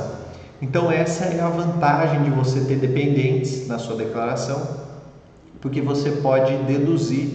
Então 0.62 0.92
essa 0.92 1.24
é 1.24 1.40
a 1.40 1.48
vantagem 1.48 2.24
de 2.24 2.30
você 2.30 2.60
ter 2.66 2.76
dependentes 2.76 3.70
na 3.70 3.80
sua 3.80 3.96
declaração, 3.96 4.86
porque 5.62 5.80
você 5.80 6.12
pode 6.12 6.58
deduzir 6.64 7.30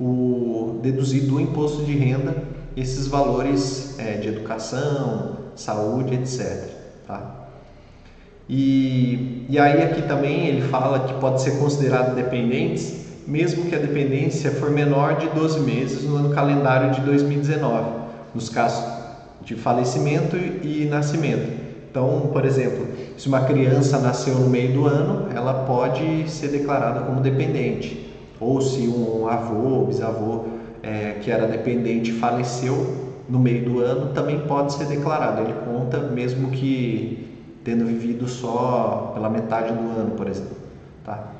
o 0.00 0.80
deduzir 0.82 1.24
do 1.24 1.38
imposto 1.38 1.84
de 1.84 1.92
renda 1.92 2.34
esses 2.74 3.06
valores 3.06 3.98
é, 3.98 4.14
de 4.14 4.28
educação, 4.28 5.36
saúde, 5.54 6.14
etc. 6.14 6.70
Tá? 7.06 7.48
E, 8.48 9.44
e 9.46 9.58
aí 9.58 9.82
aqui 9.82 10.00
também 10.02 10.46
ele 10.46 10.62
fala 10.62 11.00
que 11.00 11.12
pode 11.20 11.42
ser 11.42 11.58
considerado 11.58 12.14
dependentes 12.14 13.03
mesmo 13.26 13.64
que 13.66 13.74
a 13.74 13.78
dependência 13.78 14.50
for 14.50 14.70
menor 14.70 15.16
de 15.16 15.28
12 15.28 15.60
meses 15.60 16.04
no 16.04 16.16
ano 16.16 16.30
calendário 16.30 16.92
de 16.92 17.00
2019, 17.00 17.90
nos 18.34 18.48
casos 18.48 18.84
de 19.42 19.54
falecimento 19.54 20.36
e 20.36 20.86
nascimento. 20.90 21.64
Então, 21.90 22.30
por 22.32 22.44
exemplo, 22.44 22.88
se 23.16 23.28
uma 23.28 23.40
criança 23.42 23.98
nasceu 23.98 24.34
no 24.34 24.48
meio 24.48 24.72
do 24.72 24.86
ano, 24.86 25.28
ela 25.34 25.64
pode 25.64 26.28
ser 26.28 26.48
declarada 26.48 27.00
como 27.00 27.20
dependente. 27.20 28.12
Ou 28.40 28.60
se 28.60 28.88
um 28.88 29.28
avô 29.28 29.68
ou 29.68 29.86
bisavô 29.86 30.44
é, 30.82 31.18
que 31.20 31.30
era 31.30 31.46
dependente 31.46 32.12
faleceu 32.12 33.12
no 33.28 33.38
meio 33.38 33.64
do 33.64 33.80
ano, 33.80 34.12
também 34.12 34.40
pode 34.40 34.72
ser 34.72 34.86
declarado. 34.86 35.42
Ele 35.42 35.54
conta 35.64 35.98
mesmo 35.98 36.50
que 36.50 37.28
tendo 37.62 37.86
vivido 37.86 38.28
só 38.28 39.12
pela 39.14 39.30
metade 39.30 39.72
do 39.72 39.88
ano, 39.88 40.10
por 40.16 40.28
exemplo. 40.28 40.56
Tá? 41.04 41.32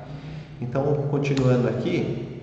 Então, 0.61 1.07
continuando 1.11 1.69
aqui, 1.69 2.41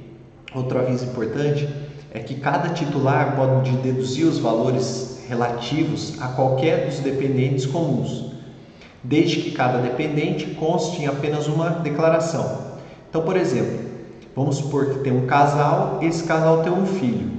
outro 0.54 0.80
aviso 0.80 1.06
importante 1.06 1.67
é 2.13 2.19
que 2.19 2.36
cada 2.36 2.69
titular 2.69 3.36
pode 3.36 3.71
deduzir 3.78 4.26
os 4.26 4.38
valores 4.38 5.24
relativos 5.28 6.21
a 6.21 6.28
qualquer 6.28 6.86
dos 6.86 7.00
dependentes 7.00 7.65
comuns, 7.65 8.34
desde 9.04 9.38
que 9.38 9.52
cada 9.52 9.80
dependente 9.80 10.47
conste 10.56 11.02
em 11.02 11.08
apenas 11.08 11.47
uma 11.47 11.69
declaração. 11.69 12.71
Então, 13.10 13.24
por 13.24 13.38
exemplo, 13.38 13.80
vamos 14.36 14.58
supor 14.58 14.88
que 14.88 15.00
tem 15.00 15.13
um 15.13 15.26
casal, 15.26 16.00
esse 16.02 16.24
casal 16.24 16.63
tem 16.63 16.71
um 16.71 16.86
filho. 16.86 17.30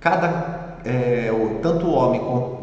Cada, 0.00 0.78
é, 0.84 1.30
tanto 1.62 1.86
o 1.86 1.92
homem 1.92 2.20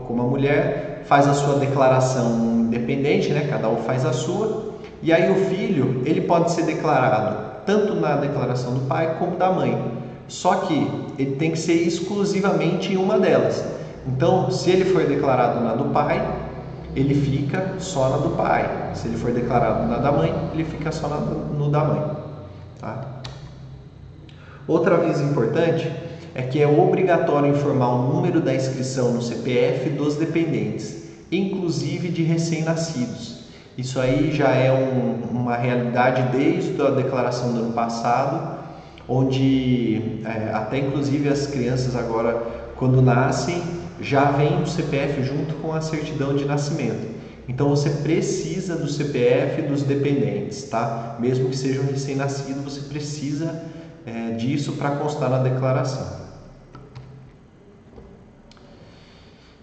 como 0.08 0.21
a 0.21 0.25
mulher 0.25 1.03
faz 1.05 1.27
a 1.27 1.34
sua 1.34 1.60
declaração 1.60 2.65
independente, 2.65 3.31
né? 3.31 3.47
Cada 3.49 3.69
um 3.69 3.77
faz 3.77 4.05
a 4.05 4.13
sua. 4.13 4.75
E 5.06 5.13
aí 5.13 5.32
o 5.32 5.36
filho, 5.46 6.02
ele 6.04 6.22
pode 6.22 6.50
ser 6.50 6.63
declarado 6.63 7.62
tanto 7.63 7.94
na 7.94 8.15
declaração 8.15 8.74
do 8.74 8.88
pai 8.88 9.18
como 9.20 9.38
da 9.38 9.52
mãe. 9.52 9.80
Só 10.28 10.56
que 10.56 10.74
ele 11.20 11.36
tem 11.36 11.52
que 11.52 11.60
ser 11.60 11.74
exclusivamente 11.74 12.91
em 12.91 12.98
uma 12.98 13.20
delas. 13.20 13.63
Então, 14.08 14.50
se 14.50 14.72
ele 14.72 14.86
for 14.86 15.06
declarado 15.06 15.63
na 15.63 15.76
do 15.76 15.91
pai, 15.94 16.28
ele 16.96 17.13
fica 17.13 17.76
só 17.78 18.10
na 18.10 18.18
do 18.18 18.30
pai. 18.32 18.94
Se 18.96 19.08
ele 19.08 19.15
for 19.15 19.32
declarado 19.32 19.88
na 19.88 20.00
da 20.00 20.12
mãe, 20.12 20.34
ele 20.52 20.63
fica 20.63 20.91
só 20.91 21.08
na, 21.08 21.18
no 21.18 21.70
da 21.70 21.84
mãe. 21.84 22.18
Tá? 22.82 23.22
Outra 24.68 24.96
aviso 24.96 25.22
importante 25.22 25.88
é 26.34 26.41
que 26.41 26.60
é 26.60 26.68
obrigatório 26.68 27.52
informar 27.52 27.89
o 27.89 28.12
número 28.12 28.41
da 28.41 28.56
inscrição 28.56 29.12
no 29.12 29.22
CPF 29.22 29.88
dos 29.91 30.15
dependentes, 30.15 31.04
inclusive 31.32 32.10
de 32.10 32.24
recém-nascidos. 32.24 33.35
Isso 33.78 34.00
aí 34.00 34.32
já 34.32 34.50
é 34.52 34.72
um, 34.72 35.38
uma 35.38 35.56
realidade 35.58 36.38
desde 36.38 36.82
a 36.82 36.92
declaração 36.92 37.52
do 37.54 37.60
ano 37.60 37.74
passado, 37.74 38.64
onde 39.08 40.20
é, 40.24 40.54
até 40.54 40.78
inclusive 40.78 41.28
as 41.28 41.46
crianças 41.48 41.96
agora, 41.96 42.34
quando 42.78 43.02
nascem, 43.02 43.62
já 44.00 44.32
vem 44.32 44.62
o 44.62 44.68
CPF 44.68 45.24
junto 45.24 45.56
com 45.56 45.74
a 45.74 45.82
certidão 45.82 46.36
de 46.36 46.46
nascimento. 46.46 47.16
Então 47.48 47.70
você 47.70 47.90
precisa 47.90 48.76
do 48.76 48.88
CPF 48.88 49.62
dos 49.64 49.84
dependentes, 49.84 50.64
tá? 50.64 51.18
Mesmo 51.20 51.50
que 51.50 51.58
seja 51.58 51.82
um 51.82 51.86
recém-nascido, 51.86 52.62
você 52.62 52.82
precisa 52.82 53.62
é, 54.06 54.32
disso 54.32 54.74
para 54.74 54.92
constar 54.92 55.30
na 55.30 55.40
declaração. 55.40 56.26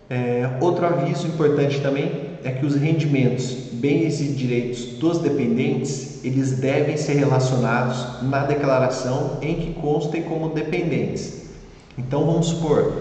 É, 0.09 0.59
outro 0.61 0.85
aviso 0.87 1.27
importante 1.27 1.81
também 1.81 2.32
é 2.45 2.51
que 2.53 2.67
os 2.67 2.75
rendimentos, 2.75 3.53
bens 3.73 4.21
e 4.21 4.29
direitos 4.29 4.85
dos 4.99 5.19
dependentes, 5.19 6.25
eles 6.25 6.59
devem 6.59 6.97
ser 6.97 7.15
relacionados 7.15 8.23
na 8.23 8.45
declaração 8.45 9.39
em 9.43 9.55
que 9.57 9.75
constem 9.75 10.23
como 10.23 10.51
dependentes. 10.51 11.51
Então 11.97 12.25
vamos 12.25 12.47
supor, 12.47 12.93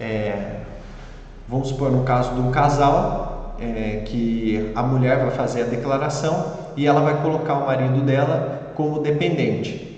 é, 0.00 0.60
vamos 1.48 1.68
supor 1.68 1.90
no 1.90 2.02
caso 2.02 2.34
do 2.34 2.50
casal, 2.50 3.56
é, 3.60 4.02
que 4.06 4.70
a 4.74 4.82
mulher 4.82 5.18
vai 5.18 5.30
fazer 5.30 5.62
a 5.62 5.66
declaração 5.66 6.52
e 6.76 6.86
ela 6.86 7.00
vai 7.00 7.20
colocar 7.22 7.54
o 7.54 7.66
marido 7.66 8.00
dela 8.02 8.72
como 8.74 9.00
dependente. 9.00 9.88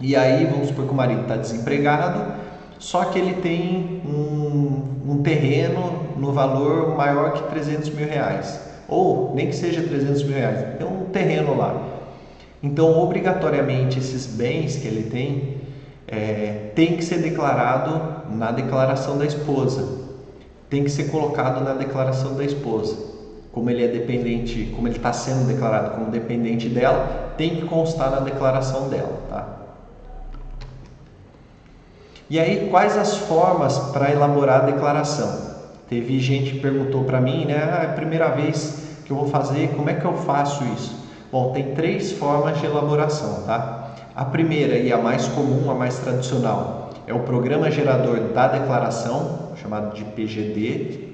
E 0.00 0.16
aí 0.16 0.46
vamos 0.46 0.68
supor 0.68 0.86
que 0.86 0.92
o 0.92 0.94
marido 0.94 1.22
está 1.22 1.36
desempregado, 1.36 2.32
só 2.78 3.04
que 3.04 3.18
ele 3.18 3.34
tem 3.34 4.00
um, 4.06 5.12
um 5.12 5.22
terreno 5.22 6.09
no 6.20 6.32
valor 6.32 6.94
maior 6.94 7.32
que 7.32 7.42
300 7.48 7.88
mil 7.94 8.06
reais, 8.06 8.60
ou 8.86 9.34
nem 9.34 9.48
que 9.48 9.56
seja 9.56 9.82
300 9.82 10.22
mil 10.24 10.34
reais, 10.34 10.76
tem 10.76 10.86
um 10.86 11.06
terreno 11.06 11.56
lá. 11.56 11.82
Então, 12.62 13.00
obrigatoriamente, 13.02 13.98
esses 13.98 14.26
bens 14.26 14.76
que 14.76 14.86
ele 14.86 15.08
tem 15.08 15.62
é, 16.06 16.72
tem 16.74 16.96
que 16.96 17.02
ser 17.02 17.18
declarado 17.18 18.34
na 18.36 18.52
declaração 18.52 19.16
da 19.16 19.24
esposa, 19.24 20.00
tem 20.68 20.84
que 20.84 20.90
ser 20.90 21.04
colocado 21.04 21.64
na 21.64 21.72
declaração 21.72 22.34
da 22.34 22.44
esposa. 22.44 22.96
Como 23.50 23.70
ele 23.70 23.82
é 23.82 23.88
dependente, 23.88 24.72
como 24.76 24.86
ele 24.86 24.96
está 24.96 25.12
sendo 25.12 25.46
declarado 25.46 25.92
como 25.92 26.10
dependente 26.10 26.68
dela, 26.68 27.32
tem 27.36 27.56
que 27.56 27.62
constar 27.62 28.10
na 28.10 28.20
declaração 28.20 28.88
dela, 28.88 29.22
tá? 29.28 29.56
E 32.28 32.38
aí, 32.38 32.68
quais 32.70 32.96
as 32.96 33.16
formas 33.16 33.76
para 33.92 34.12
elaborar 34.12 34.62
a 34.62 34.66
declaração? 34.66 35.49
Teve 35.90 36.20
gente 36.20 36.52
que 36.52 36.60
perguntou 36.60 37.02
para 37.02 37.20
mim, 37.20 37.46
né? 37.46 37.56
Ah, 37.56 37.82
é 37.82 37.86
a 37.86 37.94
primeira 37.94 38.28
vez 38.28 38.80
que 39.04 39.10
eu 39.10 39.16
vou 39.16 39.26
fazer, 39.26 39.70
como 39.74 39.90
é 39.90 39.94
que 39.94 40.04
eu 40.04 40.14
faço 40.14 40.62
isso? 40.72 40.96
Bom, 41.32 41.52
tem 41.52 41.74
três 41.74 42.12
formas 42.12 42.60
de 42.60 42.66
elaboração, 42.66 43.42
tá? 43.44 43.96
A 44.14 44.24
primeira 44.24 44.76
e 44.76 44.92
a 44.92 44.98
mais 44.98 45.26
comum, 45.26 45.68
a 45.68 45.74
mais 45.74 45.98
tradicional, 45.98 46.90
é 47.08 47.12
o 47.12 47.18
programa 47.20 47.68
gerador 47.72 48.20
da 48.32 48.46
declaração, 48.46 49.48
chamado 49.60 49.96
de 49.96 50.04
PGD. 50.04 51.08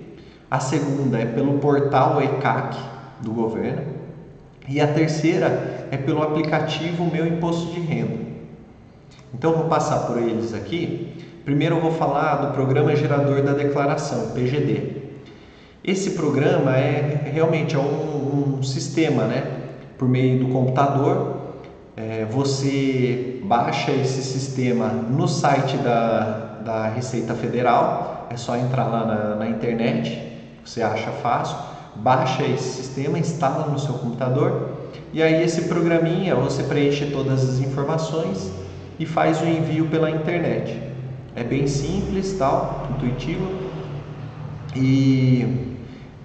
A 0.51 0.61
segunda 0.61 1.19
é 1.19 1.25
pelo 1.25 1.55
portal 1.55 2.23
ECAC 2.23 2.77
do 3.23 3.33
governo. 3.33 3.95
E 4.69 4.79
a 4.79 4.89
terceira 4.89 5.89
é 5.91 5.97
pelo 5.97 6.23
aplicativo 6.23 7.11
Meu 7.11 7.27
Imposto 7.27 7.73
de 7.73 7.81
Renda. 7.81 8.27
Então 9.33 9.53
vou 9.53 9.69
passar 9.69 10.01
por 10.01 10.19
eles 10.19 10.53
aqui. 10.53 11.26
Primeiro 11.47 11.77
eu 11.77 11.81
vou 11.81 11.93
falar 11.93 12.45
do 12.45 12.53
programa 12.55 12.97
gerador 12.97 13.41
da 13.41 13.53
declaração, 13.53 14.33
PGD. 14.35 14.97
Esse 15.85 16.11
programa 16.11 16.77
é 16.77 17.31
realmente 17.33 17.77
é 17.77 17.79
um, 17.79 18.57
um 18.59 18.63
sistema, 18.65 19.27
né? 19.27 19.45
Por 19.97 20.09
meio 20.09 20.41
do 20.41 20.53
computador, 20.53 21.37
é, 21.97 22.25
você 22.25 23.41
baixa 23.45 23.93
esse 23.93 24.25
sistema 24.25 24.89
no 24.89 25.29
site 25.29 25.77
da, 25.77 26.63
da 26.65 26.89
Receita 26.89 27.33
Federal. 27.37 28.27
É 28.29 28.37
só 28.37 28.57
entrar 28.57 28.87
lá 28.87 29.07
na, 29.07 29.37
na 29.37 29.49
internet, 29.49 30.21
você 30.65 30.83
acha 30.83 31.13
fácil. 31.13 31.57
Baixa 31.95 32.43
esse 32.43 32.83
sistema, 32.83 33.21
instala 33.21 33.69
no 33.69 33.79
seu 33.79 33.95
computador 33.95 34.71
e 35.13 35.23
aí 35.23 35.45
esse 35.45 35.63
programinha 35.63 36.35
você 36.35 36.65
preenche 36.65 37.07
todas 37.07 37.49
as 37.49 37.61
informações 37.61 38.51
e 38.99 39.07
faz 39.07 39.41
o 39.41 39.47
envio 39.47 39.87
pela 39.87 40.11
internet. 40.11 40.86
É 41.37 41.45
bem 41.45 41.67
simples, 41.67 42.35
tal, 42.39 42.89
intuitivo. 42.95 43.47
E 44.75 45.77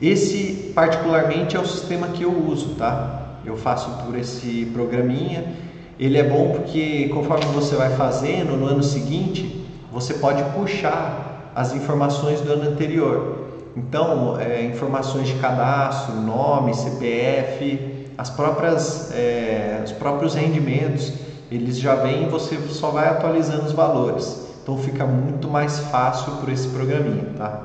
esse 0.01 0.71
particularmente 0.73 1.57
é 1.57 1.59
o 1.59 1.65
sistema 1.65 2.07
que 2.07 2.23
eu 2.23 2.31
uso, 2.47 2.75
tá? 2.75 3.39
Eu 3.45 3.57
faço 3.57 3.89
por 4.05 4.17
esse 4.17 4.69
programinha. 4.71 5.53
Ele 5.99 6.17
é 6.17 6.23
bom 6.23 6.51
porque 6.53 7.09
conforme 7.09 7.43
você 7.47 7.75
vai 7.75 7.89
fazendo 7.97 8.55
no 8.55 8.65
ano 8.65 8.81
seguinte, 8.81 9.65
você 9.91 10.13
pode 10.13 10.41
puxar 10.53 11.51
as 11.53 11.75
informações 11.75 12.39
do 12.39 12.53
ano 12.53 12.69
anterior. 12.69 13.49
Então, 13.75 14.39
é, 14.39 14.63
informações 14.63 15.27
de 15.27 15.33
cadastro, 15.35 16.15
nome, 16.15 16.73
CPF, 16.73 18.07
as 18.17 18.29
próprias, 18.29 19.11
é, 19.11 19.81
os 19.83 19.91
próprios 19.91 20.35
rendimentos 20.35 21.11
eles 21.51 21.77
já 21.77 21.95
vêm 21.95 22.23
e 22.23 22.29
você 22.29 22.57
só 22.69 22.91
vai 22.91 23.09
atualizando 23.09 23.65
os 23.65 23.73
valores. 23.73 24.40
Então 24.61 24.77
fica 24.77 25.05
muito 25.05 25.49
mais 25.49 25.79
fácil 25.79 26.33
por 26.33 26.49
esse 26.49 26.67
programinha, 26.69 27.25
tá? 27.37 27.61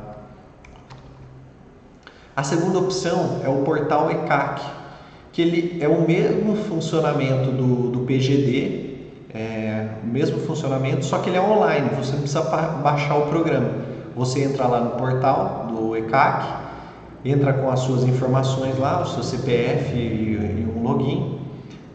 A 2.35 2.43
segunda 2.43 2.79
opção 2.79 3.41
é 3.45 3.49
o 3.49 3.63
portal 3.63 4.11
ECAC, 4.11 4.63
que 5.33 5.43
ele 5.43 5.79
é 5.83 5.89
o 5.89 6.07
mesmo 6.07 6.57
funcionamento 6.57 7.51
do, 7.51 7.91
do 7.91 8.01
PGD, 8.01 8.97
é, 9.35 9.89
o 10.03 10.07
mesmo 10.07 10.39
funcionamento, 10.41 11.05
só 11.05 11.19
que 11.19 11.29
ele 11.29 11.37
é 11.37 11.41
online, 11.41 11.91
você 11.99 12.13
não 12.13 12.21
precisa 12.21 12.43
baixar 12.43 13.17
o 13.17 13.27
programa. 13.27 13.71
Você 14.15 14.43
entra 14.43 14.67
lá 14.67 14.81
no 14.81 14.91
portal 14.93 15.67
do 15.71 15.97
ECAC, 15.97 16.47
entra 17.25 17.53
com 17.53 17.71
as 17.71 17.81
suas 17.81 18.05
informações 18.05 18.79
lá, 18.79 19.03
o 19.03 19.07
seu 19.07 19.23
CPF 19.23 19.95
e, 19.95 20.01
e 20.01 20.73
um 20.75 20.83
login, 20.83 21.39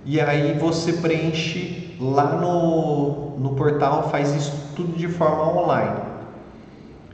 e 0.06 0.20
aí 0.20 0.58
você 0.58 0.94
preenche 0.94 1.96
lá 2.00 2.36
no, 2.36 3.38
no 3.38 3.52
portal 3.52 4.10
faz 4.10 4.34
isso 4.34 4.71
tudo 4.82 4.98
de 4.98 5.08
forma 5.08 5.62
online. 5.62 6.02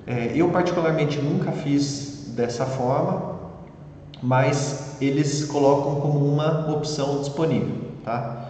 É, 0.06 0.32
eu 0.34 0.50
particularmente 0.50 1.20
nunca 1.20 1.52
fiz 1.52 2.34
dessa 2.36 2.66
forma, 2.66 3.36
mas 4.22 4.98
eles 5.02 5.46
colocam 5.46 6.00
como 6.02 6.26
uma 6.26 6.72
opção 6.72 7.20
disponível, 7.20 7.76
tá? 8.04 8.46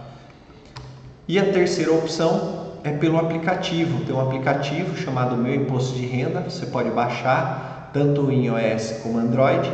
E 1.26 1.38
a 1.38 1.52
terceira 1.52 1.92
opção 1.92 2.68
é 2.84 2.92
pelo 2.92 3.18
aplicativo. 3.18 4.04
Tem 4.04 4.14
um 4.14 4.20
aplicativo 4.20 4.96
chamado 4.96 5.36
Meu 5.36 5.54
Imposto 5.54 5.94
de 5.94 6.06
Renda, 6.06 6.40
você 6.40 6.66
pode 6.66 6.90
baixar 6.90 7.90
tanto 7.92 8.30
em 8.30 8.46
iOS 8.46 9.00
como 9.02 9.18
Android 9.18 9.70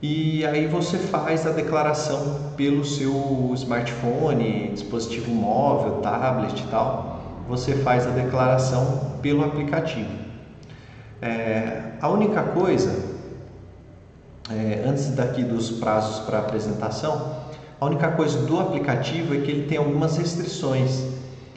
e 0.00 0.46
aí 0.46 0.68
você 0.68 0.96
faz 0.96 1.44
a 1.44 1.50
declaração 1.50 2.52
pelo 2.56 2.84
seu 2.84 3.50
smartphone, 3.54 4.68
dispositivo 4.68 5.32
móvel, 5.32 6.00
tablet 6.00 6.60
e 6.60 6.66
tal. 6.68 7.17
Você 7.48 7.76
faz 7.76 8.06
a 8.06 8.10
declaração 8.10 9.12
pelo 9.22 9.42
aplicativo. 9.42 10.10
É, 11.22 11.92
a 11.98 12.06
única 12.10 12.42
coisa, 12.42 12.94
é, 14.50 14.84
antes 14.86 15.08
daqui 15.14 15.42
dos 15.42 15.70
prazos 15.70 16.20
para 16.26 16.40
apresentação, 16.40 17.36
a 17.80 17.86
única 17.86 18.08
coisa 18.10 18.42
do 18.42 18.60
aplicativo 18.60 19.34
é 19.34 19.38
que 19.38 19.50
ele 19.50 19.66
tem 19.66 19.78
algumas 19.78 20.18
restrições. 20.18 21.06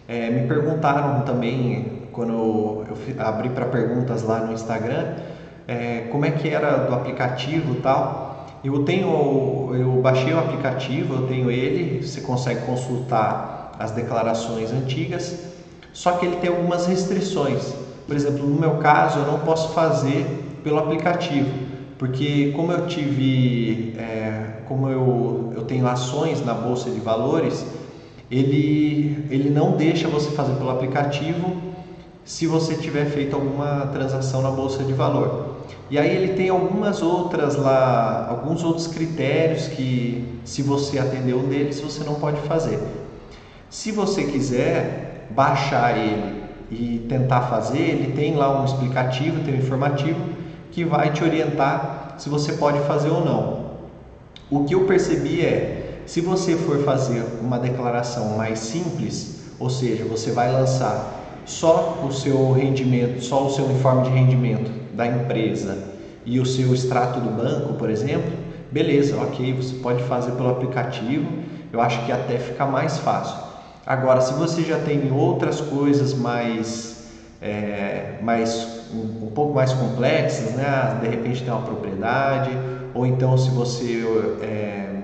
É, 0.08 0.30
me 0.30 0.48
perguntaram 0.48 1.24
também, 1.24 2.08
quando 2.14 2.32
eu, 2.32 2.86
eu 2.88 3.26
abri 3.26 3.50
para 3.50 3.66
perguntas 3.66 4.24
lá 4.24 4.40
no 4.40 4.54
Instagram, 4.54 5.16
é, 5.68 6.08
como 6.10 6.26
é 6.26 6.32
que 6.32 6.48
era 6.48 6.78
do 6.86 6.94
aplicativo 6.94 7.76
tal. 7.82 8.48
Eu 8.64 8.86
tenho, 8.86 9.72
eu 9.74 10.00
baixei 10.02 10.34
o 10.34 10.40
aplicativo, 10.40 11.16
eu 11.16 11.28
tenho 11.28 11.52
ele, 11.52 12.02
você 12.02 12.22
consegue 12.22 12.62
consultar 12.66 13.74
as 13.78 13.92
declarações 13.92 14.72
antigas, 14.72 15.51
só 15.94 16.14
que 16.14 16.26
ele 16.26 16.38
tem 16.38 16.50
algumas 16.50 16.86
restrições. 16.86 17.74
Por 18.08 18.16
exemplo, 18.16 18.46
no 18.46 18.60
meu 18.60 18.78
caso, 18.78 19.20
eu 19.20 19.26
não 19.26 19.40
posso 19.40 19.70
fazer 19.70 20.26
pelo 20.64 20.78
aplicativo, 20.78 21.50
porque 21.98 22.52
como 22.56 22.72
eu 22.72 22.88
tive, 22.88 23.94
é, 23.98 24.62
como 24.68 24.90
eu, 24.90 25.54
eu 25.56 25.64
tenho 25.64 25.88
ações 25.88 26.44
na 26.46 26.54
bolsa 26.54 26.90
de 26.90 27.00
valores, 27.00 27.66
ele, 28.30 29.26
ele 29.30 29.50
não 29.50 29.78
deixa 29.78 30.08
você 30.08 30.32
fazer 30.32 30.54
pelo 30.54 30.70
aplicativo 30.70 31.62
se 32.24 32.48
você 32.48 32.76
tiver 32.76 33.06
feito 33.06 33.36
alguma 33.36 33.88
transação 33.88 34.42
na 34.42 34.52
bolsa 34.52 34.84
de 34.84 34.94
valor. 34.94 35.58
E 35.90 36.00
aí 36.00 36.16
ele 36.16 36.34
tem 36.34 36.48
algumas 36.48 37.02
outras 37.02 37.58
lá, 37.58 38.28
alguns 38.30 38.64
outros 38.64 38.88
critérios 38.88 39.68
que 39.68 40.26
se 40.46 40.62
você 40.62 40.98
atender 40.98 41.36
um 41.36 41.50
deles, 41.50 41.82
você 41.82 42.04
não 42.04 42.16
pode 42.16 42.40
fazer. 42.42 42.80
Se 43.70 43.92
você 43.92 44.24
quiser 44.24 45.11
baixar 45.36 45.98
ele 45.98 46.44
e 46.70 47.06
tentar 47.10 47.42
fazer, 47.42 47.80
ele 47.80 48.14
tem 48.14 48.36
lá 48.36 48.62
um 48.62 48.66
explicativo, 48.66 49.44
tem 49.44 49.56
um 49.56 49.58
informativo 49.58 50.20
que 50.72 50.86
vai 50.86 51.12
te 51.12 51.24
orientar 51.24 52.16
se 52.18 52.30
você 52.30 52.54
pode 52.54 52.80
fazer 52.82 53.10
ou 53.10 53.24
não. 53.24 53.72
O 54.50 54.64
que 54.64 54.76
eu 54.76 54.86
percebi 54.86 55.42
é, 55.42 56.02
se 56.06 56.22
você 56.22 56.56
for 56.56 56.80
fazer 56.84 57.24
uma 57.42 57.60
declaração 57.60 58.38
mais 58.38 58.60
simples, 58.60 59.42
ou 59.60 59.70
seja, 59.70 60.06
você 60.06 60.32
vai 60.32 60.52
lançar 60.52 61.22
só 61.46 62.02
o 62.06 62.12
seu 62.12 62.52
rendimento, 62.52 63.22
só 63.22 63.46
o 63.46 63.50
seu 63.50 63.70
informe 63.72 64.04
de 64.04 64.10
rendimento 64.10 64.72
da 64.94 65.08
empresa 65.08 65.90
e 66.26 66.40
o 66.40 66.46
seu 66.46 66.74
extrato 66.74 67.20
do 67.20 67.30
banco, 67.30 67.74
por 67.74 67.90
exemplo, 67.90 68.32
beleza, 68.72 69.18
ok, 69.18 69.54
você 69.54 69.76
pode 69.76 70.04
fazer 70.04 70.32
pelo 70.34 70.50
aplicativo, 70.50 71.28
eu 71.72 71.82
acho 71.82 72.06
que 72.06 72.12
até 72.12 72.38
fica 72.38 72.66
mais 72.66 72.98
fácil. 73.00 73.51
Agora, 73.86 74.22
se 74.22 74.34
você 74.34 74.62
já 74.62 74.80
tem 74.80 75.12
outras 75.12 75.60
coisas 75.60 76.14
mais, 76.14 77.04
é, 77.42 78.20
mais 78.22 78.86
um, 78.94 79.26
um, 79.26 79.32
pouco 79.34 79.56
mais 79.56 79.74
complexas, 79.74 80.52
né? 80.52 81.00
de 81.02 81.08
repente 81.08 81.44
tem 81.44 81.52
uma 81.52 81.64
propriedade, 81.64 82.52
ou 82.94 83.08
então 83.08 83.36
se 83.38 83.50
você 83.50 84.04
é, 84.42 85.02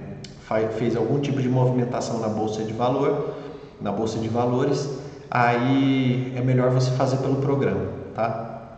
fez 0.78 0.96
algum 0.96 1.20
tipo 1.20 1.42
de 1.42 1.50
movimentação 1.50 2.20
na 2.20 2.28
bolsa 2.28 2.64
de 2.64 2.72
valor, 2.72 3.34
na 3.82 3.92
bolsa 3.92 4.20
de 4.20 4.30
valores, 4.30 4.88
aí 5.30 6.34
é 6.36 6.42
melhor 6.42 6.70
você 6.70 6.92
fazer 6.92 7.18
pelo 7.18 7.38
programa, 7.38 7.86
tá? 8.14 8.78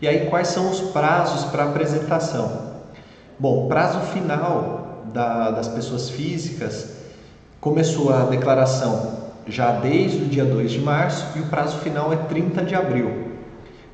E 0.00 0.08
aí 0.08 0.30
quais 0.30 0.48
são 0.48 0.70
os 0.70 0.80
prazos 0.80 1.44
para 1.50 1.64
apresentação? 1.64 2.68
Bom, 3.38 3.68
prazo 3.68 4.00
final 4.12 5.02
da, 5.12 5.50
das 5.50 5.68
pessoas 5.68 6.08
físicas 6.08 6.97
começou 7.60 8.12
a 8.12 8.24
declaração 8.24 9.18
já 9.46 9.72
desde 9.72 10.18
o 10.18 10.26
dia 10.26 10.44
2 10.44 10.70
de 10.70 10.80
março 10.80 11.26
e 11.36 11.40
o 11.40 11.46
prazo 11.46 11.78
final 11.78 12.12
é 12.12 12.16
30 12.16 12.62
de 12.62 12.74
abril. 12.74 13.28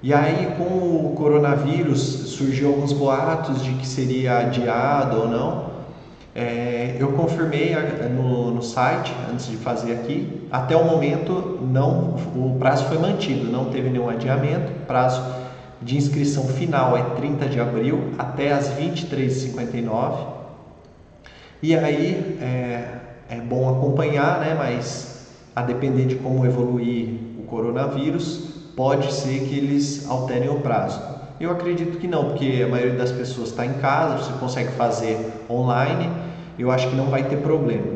E 0.03 0.13
aí 0.13 0.55
com 0.59 0.65
o 0.65 1.15
coronavírus 1.17 2.01
surgiu 2.01 2.69
alguns 2.69 2.93
boatos 2.93 3.63
de 3.65 3.73
que 3.75 3.87
seria 3.87 4.39
adiado 4.39 5.21
ou 5.21 5.29
não, 5.29 5.75
é, 6.35 6.97
eu 6.99 7.13
confirmei 7.13 7.75
no, 8.11 8.51
no, 8.51 8.63
site 8.63 9.15
antes 9.33 9.47
de 9.47 9.57
fazer 9.57 9.93
aqui. 9.93 10.47
Até 10.51 10.77
o 10.77 10.85
momento, 10.85 11.61
não, 11.63 12.17
o 12.35 12.57
prazo 12.59 12.85
foi 12.87 12.99
mantido, 12.99 13.51
não 13.51 13.67
teve 13.67 13.89
nenhum 13.89 14.11
adiamento. 14.11 14.73
Prazo 14.87 15.23
de 15.81 15.97
inscrição 15.97 16.45
final 16.49 16.97
é 16.99 17.03
30 17.17 17.47
de 17.47 17.61
abril 17.61 18.11
até 18.19 18.53
as 18.53 18.69
23h59. 18.71 20.27
E 21.63 21.77
aí 21.77 22.37
é, 22.43 22.95
é 23.35 23.41
bom 23.41 23.69
acompanhar, 23.69 24.41
né? 24.41 24.55
Mas 24.57 25.27
a 25.55 25.63
depender 25.63 26.07
de 26.07 26.17
como 26.17 26.45
evoluir 26.45 27.09
o 27.39 27.43
coronavírus, 27.43 28.55
pode 28.77 29.13
ser 29.13 29.41
que 29.41 29.57
eles 29.57 30.09
alterem 30.09 30.49
o 30.49 30.61
prazo. 30.61 31.01
Eu 31.39 31.51
acredito 31.51 31.99
que 31.99 32.09
não, 32.09 32.31
porque 32.31 32.63
a 32.65 32.69
maioria 32.69 32.97
das 32.97 33.13
pessoas 33.13 33.51
está 33.51 33.67
em 33.67 33.75
casa, 33.75 34.19
você 34.19 34.33
consegue 34.39 34.73
fazer 34.73 35.33
online, 35.49 36.11
eu 36.59 36.71
acho 36.71 36.89
que 36.89 36.97
não 36.97 37.07
vai 37.07 37.25
ter 37.25 37.37
problema. 37.37 37.87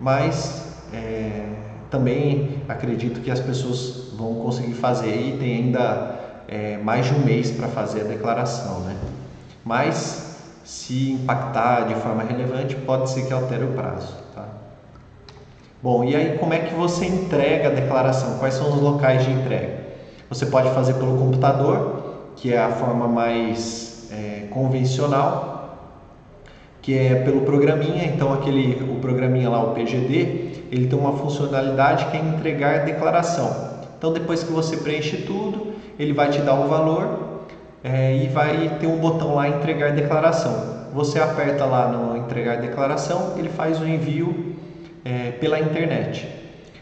Mas 0.00 0.66
é, 0.92 1.44
também 1.90 2.62
acredito 2.68 3.20
que 3.20 3.30
as 3.30 3.40
pessoas 3.40 4.12
vão 4.16 4.34
conseguir 4.36 4.74
fazer 4.74 5.14
e 5.14 5.36
tem 5.38 5.56
ainda 5.56 6.18
é, 6.48 6.78
mais 6.78 7.06
de 7.06 7.14
um 7.14 7.20
mês 7.20 7.50
para 7.50 7.68
fazer 7.68 8.02
a 8.02 8.04
declaração, 8.04 8.80
né? 8.80 8.96
Mas 9.64 10.28
se 10.64 11.12
impactar 11.12 11.88
de 11.88 11.94
forma 11.96 12.22
relevante, 12.22 12.74
pode 12.76 13.10
ser 13.10 13.26
que 13.26 13.32
altere 13.32 13.64
o 13.64 13.72
prazo? 13.72 14.27
Bom, 15.80 16.02
e 16.02 16.16
aí 16.16 16.36
como 16.38 16.52
é 16.52 16.58
que 16.58 16.74
você 16.74 17.06
entrega 17.06 17.68
a 17.68 17.70
declaração? 17.70 18.38
Quais 18.38 18.54
são 18.54 18.68
os 18.74 18.80
locais 18.80 19.24
de 19.24 19.30
entrega? 19.30 19.78
Você 20.28 20.46
pode 20.46 20.68
fazer 20.70 20.94
pelo 20.94 21.16
computador, 21.16 22.32
que 22.34 22.52
é 22.52 22.58
a 22.58 22.68
forma 22.70 23.06
mais 23.06 24.08
é, 24.10 24.46
convencional, 24.50 25.94
que 26.82 26.98
é 26.98 27.14
pelo 27.22 27.42
programinha. 27.42 28.06
Então, 28.06 28.32
aquele 28.32 28.82
o 28.90 28.96
programinha 28.96 29.48
lá, 29.48 29.62
o 29.62 29.72
PGD, 29.72 30.64
ele 30.72 30.88
tem 30.88 30.98
uma 30.98 31.12
funcionalidade 31.12 32.06
que 32.06 32.16
é 32.16 32.20
entregar 32.20 32.84
declaração. 32.84 33.78
Então, 33.96 34.12
depois 34.12 34.42
que 34.42 34.50
você 34.50 34.78
preenche 34.78 35.18
tudo, 35.18 35.74
ele 35.96 36.12
vai 36.12 36.28
te 36.28 36.40
dar 36.40 36.54
o 36.54 36.66
valor 36.66 37.44
é, 37.84 38.16
e 38.16 38.26
vai 38.26 38.78
ter 38.80 38.88
um 38.88 38.96
botão 38.96 39.36
lá 39.36 39.48
entregar 39.48 39.92
declaração. 39.92 40.76
Você 40.92 41.20
aperta 41.20 41.64
lá 41.64 41.86
no 41.86 42.16
entregar 42.16 42.56
declaração, 42.56 43.34
ele 43.36 43.48
faz 43.48 43.80
o 43.80 43.86
envio 43.86 44.57
é, 45.04 45.32
pela 45.32 45.58
internet. 45.58 46.28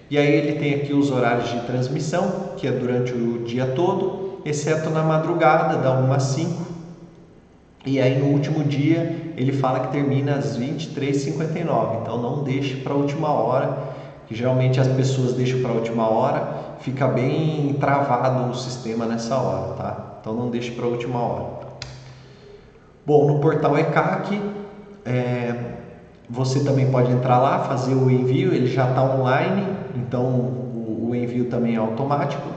E 0.08 0.16
aí 0.16 0.32
ele 0.32 0.58
tem 0.58 0.74
aqui 0.74 0.92
os 0.92 1.10
horários 1.10 1.50
de 1.50 1.60
transmissão, 1.60 2.52
que 2.56 2.66
é 2.66 2.72
durante 2.72 3.12
o 3.12 3.44
dia 3.44 3.66
todo, 3.66 4.40
exceto 4.44 4.90
na 4.90 5.02
madrugada, 5.02 5.78
da 5.78 5.92
1 5.98 6.12
às 6.12 6.22
5. 6.22 6.66
E 7.84 8.00
aí 8.00 8.18
no 8.18 8.26
último 8.26 8.64
dia 8.64 9.32
ele 9.36 9.52
fala 9.52 9.80
que 9.80 9.92
termina 9.92 10.36
às 10.36 10.58
23h59. 10.58 12.02
Então 12.02 12.20
não 12.20 12.44
deixe 12.44 12.76
para 12.76 12.92
a 12.92 12.96
última 12.96 13.32
hora, 13.32 13.78
que 14.26 14.34
geralmente 14.34 14.80
as 14.80 14.88
pessoas 14.88 15.34
deixam 15.34 15.60
para 15.60 15.70
a 15.70 15.74
última 15.74 16.08
hora, 16.08 16.76
fica 16.80 17.06
bem 17.08 17.76
travado 17.80 18.50
o 18.50 18.54
sistema 18.54 19.06
nessa 19.06 19.36
hora, 19.36 19.74
tá? 19.74 20.18
Então 20.20 20.34
não 20.34 20.50
deixe 20.50 20.72
para 20.72 20.84
a 20.84 20.88
última 20.88 21.20
hora. 21.20 21.56
Bom, 23.04 23.26
no 23.26 23.40
portal 23.40 23.78
ECAC, 23.78 24.40
é, 25.04 25.54
você 26.28 26.60
também 26.60 26.90
pode 26.90 27.10
entrar 27.12 27.38
lá, 27.38 27.60
fazer 27.60 27.94
o 27.94 28.10
envio, 28.10 28.52
ele 28.52 28.66
já 28.66 28.88
está 28.88 29.02
online, 29.02 29.66
então 29.94 30.24
o, 30.24 31.08
o 31.08 31.14
envio 31.14 31.46
também 31.46 31.74
é 31.74 31.78
automático. 31.78 32.48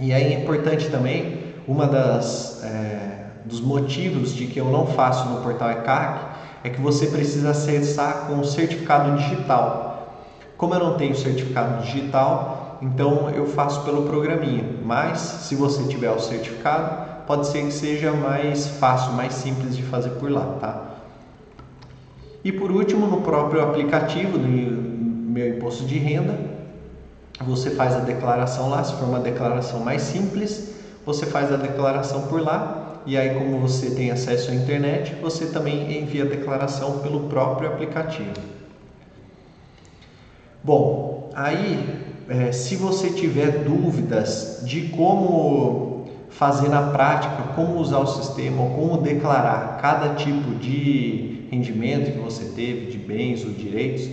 E 0.00 0.12
aí 0.12 0.32
é 0.34 0.40
importante 0.42 0.88
também, 0.88 1.54
uma 1.68 1.86
das 1.86 2.62
é, 2.64 3.26
dos 3.44 3.60
motivos 3.60 4.34
de 4.34 4.46
que 4.46 4.58
eu 4.58 4.66
não 4.66 4.86
faço 4.86 5.28
no 5.28 5.40
portal 5.40 5.70
ECAC 5.70 6.34
é 6.64 6.70
que 6.70 6.80
você 6.80 7.06
precisa 7.06 7.50
acessar 7.50 8.26
com 8.26 8.42
certificado 8.42 9.16
digital. 9.18 10.18
Como 10.56 10.74
eu 10.74 10.80
não 10.80 10.94
tenho 10.94 11.14
certificado 11.14 11.82
digital, 11.82 12.78
então 12.80 13.30
eu 13.30 13.46
faço 13.46 13.82
pelo 13.82 14.02
programinha. 14.02 14.64
Mas 14.84 15.18
se 15.18 15.54
você 15.54 15.84
tiver 15.84 16.10
o 16.10 16.18
certificado, 16.18 17.24
pode 17.26 17.46
ser 17.46 17.64
que 17.64 17.72
seja 17.72 18.12
mais 18.12 18.66
fácil, 18.66 19.12
mais 19.12 19.34
simples 19.34 19.76
de 19.76 19.82
fazer 19.82 20.10
por 20.10 20.30
lá, 20.30 20.56
tá? 20.60 20.93
E 22.44 22.52
por 22.52 22.70
último, 22.70 23.06
no 23.06 23.22
próprio 23.22 23.62
aplicativo 23.62 24.36
do 24.36 24.46
meu 24.46 25.56
imposto 25.56 25.86
de 25.86 25.96
renda, 25.96 26.38
você 27.40 27.70
faz 27.70 27.96
a 27.96 28.00
declaração 28.00 28.68
lá, 28.68 28.84
se 28.84 28.92
for 28.94 29.08
uma 29.08 29.18
declaração 29.18 29.80
mais 29.80 30.02
simples, 30.02 30.74
você 31.06 31.24
faz 31.24 31.50
a 31.50 31.56
declaração 31.56 32.28
por 32.28 32.42
lá 32.42 33.00
e 33.06 33.16
aí 33.16 33.34
como 33.34 33.58
você 33.58 33.90
tem 33.90 34.10
acesso 34.10 34.50
à 34.50 34.54
internet, 34.54 35.14
você 35.20 35.46
também 35.46 35.98
envia 35.98 36.24
a 36.24 36.26
declaração 36.26 36.98
pelo 37.00 37.28
próprio 37.28 37.68
aplicativo. 37.68 38.32
Bom, 40.62 41.30
aí 41.34 41.98
é, 42.28 42.52
se 42.52 42.76
você 42.76 43.10
tiver 43.10 43.64
dúvidas 43.64 44.60
de 44.62 44.88
como 44.88 46.08
fazer 46.30 46.68
na 46.68 46.90
prática, 46.90 47.42
como 47.54 47.78
usar 47.78 47.98
o 47.98 48.06
sistema 48.06 48.64
como 48.70 48.98
declarar 48.98 49.78
cada 49.80 50.14
tipo 50.14 50.54
de 50.54 51.33
rendimento 51.54 52.12
que 52.12 52.18
você 52.18 52.44
teve, 52.54 52.86
de 52.86 52.98
bens 52.98 53.44
ou 53.44 53.52
direitos, 53.52 54.08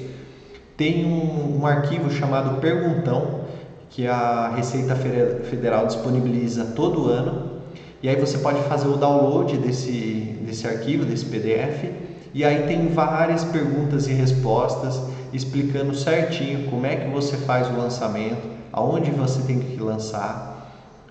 tem 0.77 1.05
um, 1.05 1.59
um 1.61 1.65
arquivo 1.65 2.09
chamado 2.11 2.59
Perguntão, 2.59 3.41
que 3.89 4.07
a 4.07 4.53
Receita 4.55 4.95
Federal 4.95 5.85
disponibiliza 5.85 6.65
todo 6.75 7.07
ano. 7.07 7.61
E 8.01 8.09
aí 8.09 8.15
você 8.15 8.37
pode 8.37 8.61
fazer 8.63 8.87
o 8.87 8.97
download 8.97 9.57
desse, 9.57 10.37
desse 10.41 10.65
arquivo, 10.65 11.05
desse 11.05 11.25
PDF, 11.25 11.91
e 12.33 12.45
aí 12.45 12.65
tem 12.65 12.87
várias 12.87 13.43
perguntas 13.43 14.07
e 14.07 14.13
respostas 14.13 15.01
explicando 15.33 15.93
certinho 15.93 16.69
como 16.69 16.85
é 16.85 16.95
que 16.95 17.09
você 17.09 17.37
faz 17.37 17.69
o 17.69 17.73
lançamento, 17.73 18.47
aonde 18.71 19.11
você 19.11 19.41
tem 19.43 19.59
que 19.59 19.79
lançar. 19.79 20.49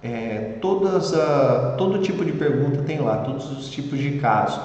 É, 0.03 0.57
todas 0.63 1.13
a, 1.13 1.75
todo 1.77 1.99
tipo 1.99 2.25
de 2.25 2.33
pergunta 2.33 2.83
tem 2.83 2.99
lá, 3.01 3.19
todos 3.19 3.51
os 3.53 3.69
tipos 3.69 3.99
de 3.99 4.13
casos. 4.13 4.59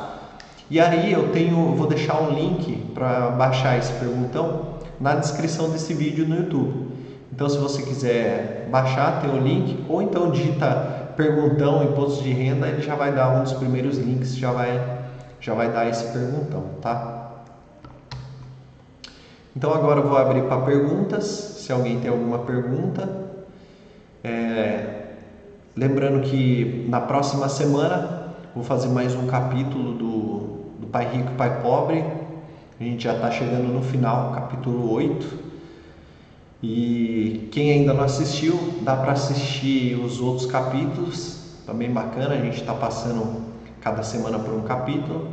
E 0.70 0.80
aí 0.80 1.12
eu 1.12 1.32
tenho, 1.32 1.76
vou 1.76 1.88
deixar 1.88 2.20
um 2.22 2.32
link 2.34 2.76
para 2.94 3.30
baixar 3.30 3.78
esse 3.78 3.94
perguntão 3.94 4.76
na 5.00 5.14
descrição 5.14 5.70
desse 5.70 5.94
vídeo 5.94 6.28
no 6.28 6.36
YouTube. 6.36 6.88
Então, 7.32 7.48
se 7.48 7.58
você 7.58 7.84
quiser 7.84 8.68
baixar, 8.72 9.22
tem 9.22 9.30
o 9.30 9.38
link, 9.38 9.86
ou 9.88 10.02
então 10.02 10.32
digita 10.32 11.12
perguntão 11.16 11.84
imposto 11.84 12.24
de 12.24 12.32
renda, 12.32 12.68
ele 12.68 12.82
já 12.82 12.96
vai 12.96 13.14
dar 13.14 13.30
um 13.30 13.44
dos 13.44 13.54
primeiros 13.54 13.98
links, 13.98 14.36
já 14.36 14.52
vai, 14.52 14.82
já 15.40 15.54
vai 15.54 15.72
dar 15.72 15.88
esse 15.88 16.12
perguntão, 16.12 16.64
tá? 16.82 17.32
Então 19.56 19.74
agora 19.74 20.02
eu 20.02 20.08
vou 20.08 20.18
abrir 20.18 20.44
para 20.44 20.62
perguntas, 20.62 21.26
se 21.26 21.72
alguém 21.72 22.00
tem 22.00 22.10
alguma 22.10 22.40
pergunta. 22.40 23.08
É, 24.24 25.04
lembrando 25.76 26.22
que 26.22 26.86
na 26.90 27.00
próxima 27.00 27.48
semana 27.48 28.34
vou 28.54 28.64
fazer 28.64 28.88
mais 28.90 29.14
um 29.14 29.28
capítulo 29.28 29.94
do 29.94 30.25
Pai 30.96 31.10
Rico 31.14 31.32
e 31.34 31.36
Pai 31.36 31.62
Pobre. 31.62 32.06
A 32.80 32.82
gente 32.82 33.04
já 33.04 33.16
está 33.16 33.30
chegando 33.30 33.68
no 33.68 33.82
final, 33.82 34.32
capítulo 34.32 34.94
8. 34.94 35.28
E 36.64 37.50
quem 37.52 37.70
ainda 37.70 37.94
não 37.94 38.06
assistiu, 38.06 38.58
dá 38.82 38.96
para 38.96 39.12
assistir 39.12 40.00
os 40.00 40.22
outros 40.22 40.46
capítulos, 40.46 41.58
também 41.66 41.92
bacana, 41.92 42.36
a 42.36 42.38
gente 42.38 42.62
está 42.62 42.74
passando 42.74 43.44
cada 43.82 44.04
semana 44.04 44.40
por 44.40 44.54
um 44.54 44.62
capítulo. 44.62 45.32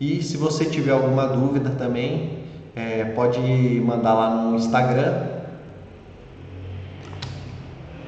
E 0.00 0.20
se 0.20 0.36
você 0.36 0.64
tiver 0.64 0.90
alguma 0.90 1.28
dúvida 1.28 1.70
também, 1.70 2.40
é, 2.74 3.04
pode 3.04 3.40
mandar 3.86 4.14
lá 4.14 4.34
no 4.34 4.56
Instagram. 4.56 5.28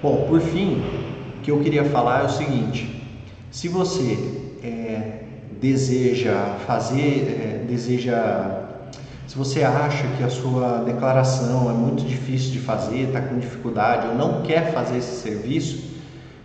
Bom, 0.03 0.27
por 0.29 0.41
fim, 0.41 0.83
o 1.39 1.41
que 1.41 1.53
eu 1.53 1.61
queria 1.61 1.85
falar 1.85 2.23
é 2.23 2.25
o 2.25 2.31
seguinte: 2.31 3.01
se 3.53 3.69
você 3.69 4.48
deseja 5.61 6.57
fazer, 6.67 7.39
é, 7.41 7.65
deseja 7.67 8.67
se 9.27 9.37
você 9.37 9.63
acha 9.63 10.09
que 10.17 10.25
a 10.25 10.31
sua 10.31 10.79
declaração 10.85 11.69
é 11.69 11.75
muito 11.75 12.03
difícil 12.03 12.51
de 12.53 12.61
fazer, 12.61 13.09
está 13.09 13.21
com 13.21 13.39
dificuldade 13.39 14.09
ou 14.09 14.15
não 14.15 14.41
quer 14.41 14.73
fazer 14.73 14.97
esse 14.97 15.21
serviço, 15.21 15.99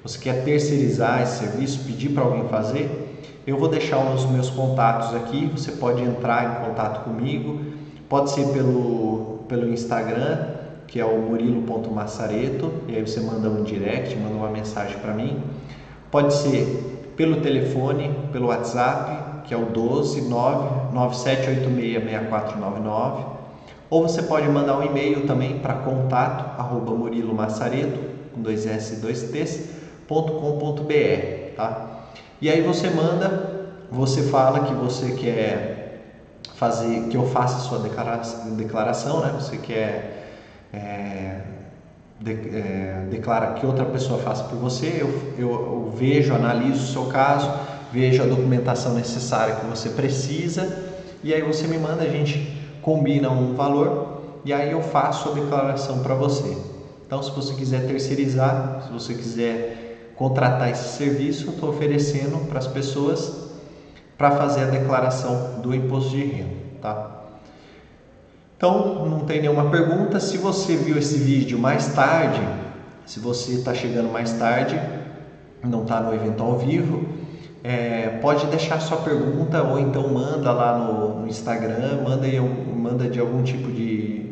você 0.03 0.19
quer 0.19 0.43
terceirizar 0.43 1.21
esse 1.21 1.39
serviço, 1.39 1.79
pedir 1.85 2.09
para 2.09 2.23
alguém 2.23 2.45
fazer, 2.49 3.03
eu 3.45 3.57
vou 3.57 3.69
deixar 3.69 3.99
os 3.99 4.25
meus 4.25 4.49
contatos 4.49 5.13
aqui. 5.15 5.49
Você 5.55 5.73
pode 5.73 6.01
entrar 6.01 6.61
em 6.61 6.65
contato 6.65 7.03
comigo, 7.03 7.59
pode 8.07 8.31
ser 8.31 8.47
pelo, 8.49 9.45
pelo 9.47 9.69
Instagram, 9.69 10.45
que 10.87 10.99
é 10.99 11.05
o 11.05 11.21
murilo.massareto, 11.21 12.71
e 12.87 12.95
aí 12.95 13.01
você 13.01 13.19
manda 13.19 13.49
um 13.49 13.63
direct, 13.63 14.15
manda 14.17 14.35
uma 14.35 14.49
mensagem 14.49 14.97
para 14.99 15.13
mim. 15.13 15.41
Pode 16.11 16.33
ser 16.33 16.92
pelo 17.15 17.41
telefone, 17.41 18.11
pelo 18.31 18.47
WhatsApp, 18.47 19.47
que 19.47 19.53
é 19.53 19.57
o 19.57 19.65
12 19.65 20.23
997866499, 20.29 23.25
ou 23.89 24.07
você 24.07 24.21
pode 24.23 24.47
mandar 24.49 24.79
um 24.79 24.83
e-mail 24.83 25.27
também 25.27 25.59
para 25.59 25.73
contato 25.75 26.59
arroba 26.59 26.93
murilomassareto, 26.93 27.99
com 28.33 28.41
dois 28.41 28.65
S 28.65 28.95
e 28.95 28.97
dois 28.97 29.23
tá? 31.55 31.99
E 32.41 32.49
aí 32.49 32.61
você 32.61 32.89
manda, 32.89 33.69
você 33.91 34.23
fala 34.23 34.61
que 34.61 34.73
você 34.73 35.11
quer 35.11 36.01
fazer, 36.55 37.09
que 37.09 37.17
eu 37.17 37.27
faça 37.27 37.57
a 37.57 37.59
sua 37.59 37.77
declaração, 37.79 38.55
declaração 38.55 39.19
né? 39.21 39.33
Você 39.39 39.57
quer 39.57 40.23
é, 40.73 41.41
de, 42.23 42.55
é, 42.55 43.07
declara 43.11 43.53
que 43.53 43.65
outra 43.65 43.85
pessoa 43.85 44.17
faça 44.19 44.45
por 44.45 44.57
você, 44.57 44.97
eu, 45.01 45.35
eu, 45.37 45.49
eu 45.49 45.93
vejo, 45.95 46.33
analiso 46.33 46.83
o 46.83 46.87
seu 46.87 47.05
caso, 47.11 47.51
vejo 47.91 48.23
a 48.23 48.25
documentação 48.25 48.95
necessária 48.95 49.55
que 49.55 49.65
você 49.65 49.89
precisa 49.89 50.87
e 51.21 51.33
aí 51.33 51.41
você 51.41 51.67
me 51.67 51.77
manda, 51.77 52.03
a 52.03 52.09
gente 52.09 52.57
combina 52.81 53.29
um 53.29 53.53
valor 53.55 54.21
e 54.45 54.53
aí 54.53 54.71
eu 54.71 54.81
faço 54.81 55.29
a 55.29 55.33
declaração 55.33 55.99
para 55.99 56.15
você. 56.15 56.57
Então, 57.05 57.21
se 57.21 57.31
você 57.31 57.53
quiser 57.53 57.85
terceirizar, 57.85 58.83
se 58.87 58.91
você 58.91 59.13
quiser 59.13 60.13
contratar 60.15 60.69
esse 60.69 60.97
serviço, 60.97 61.47
eu 61.47 61.53
estou 61.53 61.69
oferecendo 61.69 62.47
para 62.47 62.59
as 62.59 62.67
pessoas 62.67 63.51
para 64.17 64.31
fazer 64.31 64.63
a 64.63 64.67
declaração 64.67 65.59
do 65.61 65.75
imposto 65.75 66.11
de 66.11 66.23
renda, 66.23 66.55
tá? 66.81 67.22
Então, 68.63 69.05
não 69.09 69.19
tem 69.25 69.41
nenhuma 69.41 69.65
pergunta. 69.65 70.21
Se 70.21 70.37
você 70.37 70.77
viu 70.77 70.97
esse 70.97 71.17
vídeo 71.17 71.59
mais 71.59 71.87
tarde, 71.87 72.39
se 73.05 73.19
você 73.19 73.55
está 73.55 73.73
chegando 73.73 74.09
mais 74.09 74.31
tarde, 74.31 74.79
não 75.61 75.81
está 75.81 75.99
no 75.99 76.15
evento 76.15 76.41
ao 76.41 76.57
vivo, 76.57 77.05
é, 77.61 78.19
pode 78.21 78.45
deixar 78.45 78.79
sua 78.79 78.99
pergunta 78.99 79.61
ou 79.61 79.77
então 79.77 80.07
manda 80.07 80.49
lá 80.53 80.77
no, 80.77 81.19
no 81.19 81.27
Instagram, 81.27 82.03
manda, 82.05 82.25
manda 82.73 83.09
de 83.09 83.19
algum 83.19 83.43
tipo 83.43 83.69
de, 83.69 84.29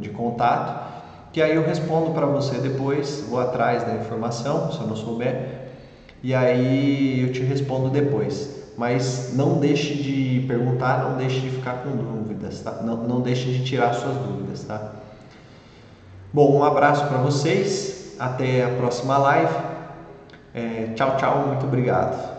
de 0.00 0.08
contato, 0.08 0.90
que 1.30 1.42
aí 1.42 1.54
eu 1.54 1.62
respondo 1.62 2.12
para 2.12 2.24
você 2.24 2.56
depois, 2.56 3.26
vou 3.28 3.38
atrás 3.38 3.84
da 3.84 3.96
informação, 3.96 4.72
se 4.72 4.80
eu 4.80 4.86
não 4.86 4.96
souber, 4.96 5.68
e 6.22 6.34
aí 6.34 7.20
eu 7.20 7.32
te 7.32 7.42
respondo 7.42 7.90
depois. 7.90 8.57
Mas 8.78 9.32
não 9.34 9.58
deixe 9.58 9.92
de 9.92 10.46
perguntar, 10.46 11.02
não 11.02 11.16
deixe 11.16 11.40
de 11.40 11.50
ficar 11.50 11.82
com 11.82 11.90
dúvidas, 11.90 12.60
tá? 12.60 12.78
Não, 12.80 12.96
não 12.96 13.20
deixe 13.20 13.50
de 13.50 13.64
tirar 13.64 13.92
suas 13.92 14.16
dúvidas, 14.16 14.62
tá? 14.62 14.92
Bom, 16.32 16.58
um 16.58 16.62
abraço 16.62 17.04
para 17.08 17.18
vocês, 17.18 18.14
até 18.20 18.64
a 18.64 18.68
próxima 18.68 19.18
live. 19.18 19.54
É, 20.54 20.92
tchau, 20.94 21.16
tchau, 21.16 21.48
muito 21.48 21.66
obrigado. 21.66 22.37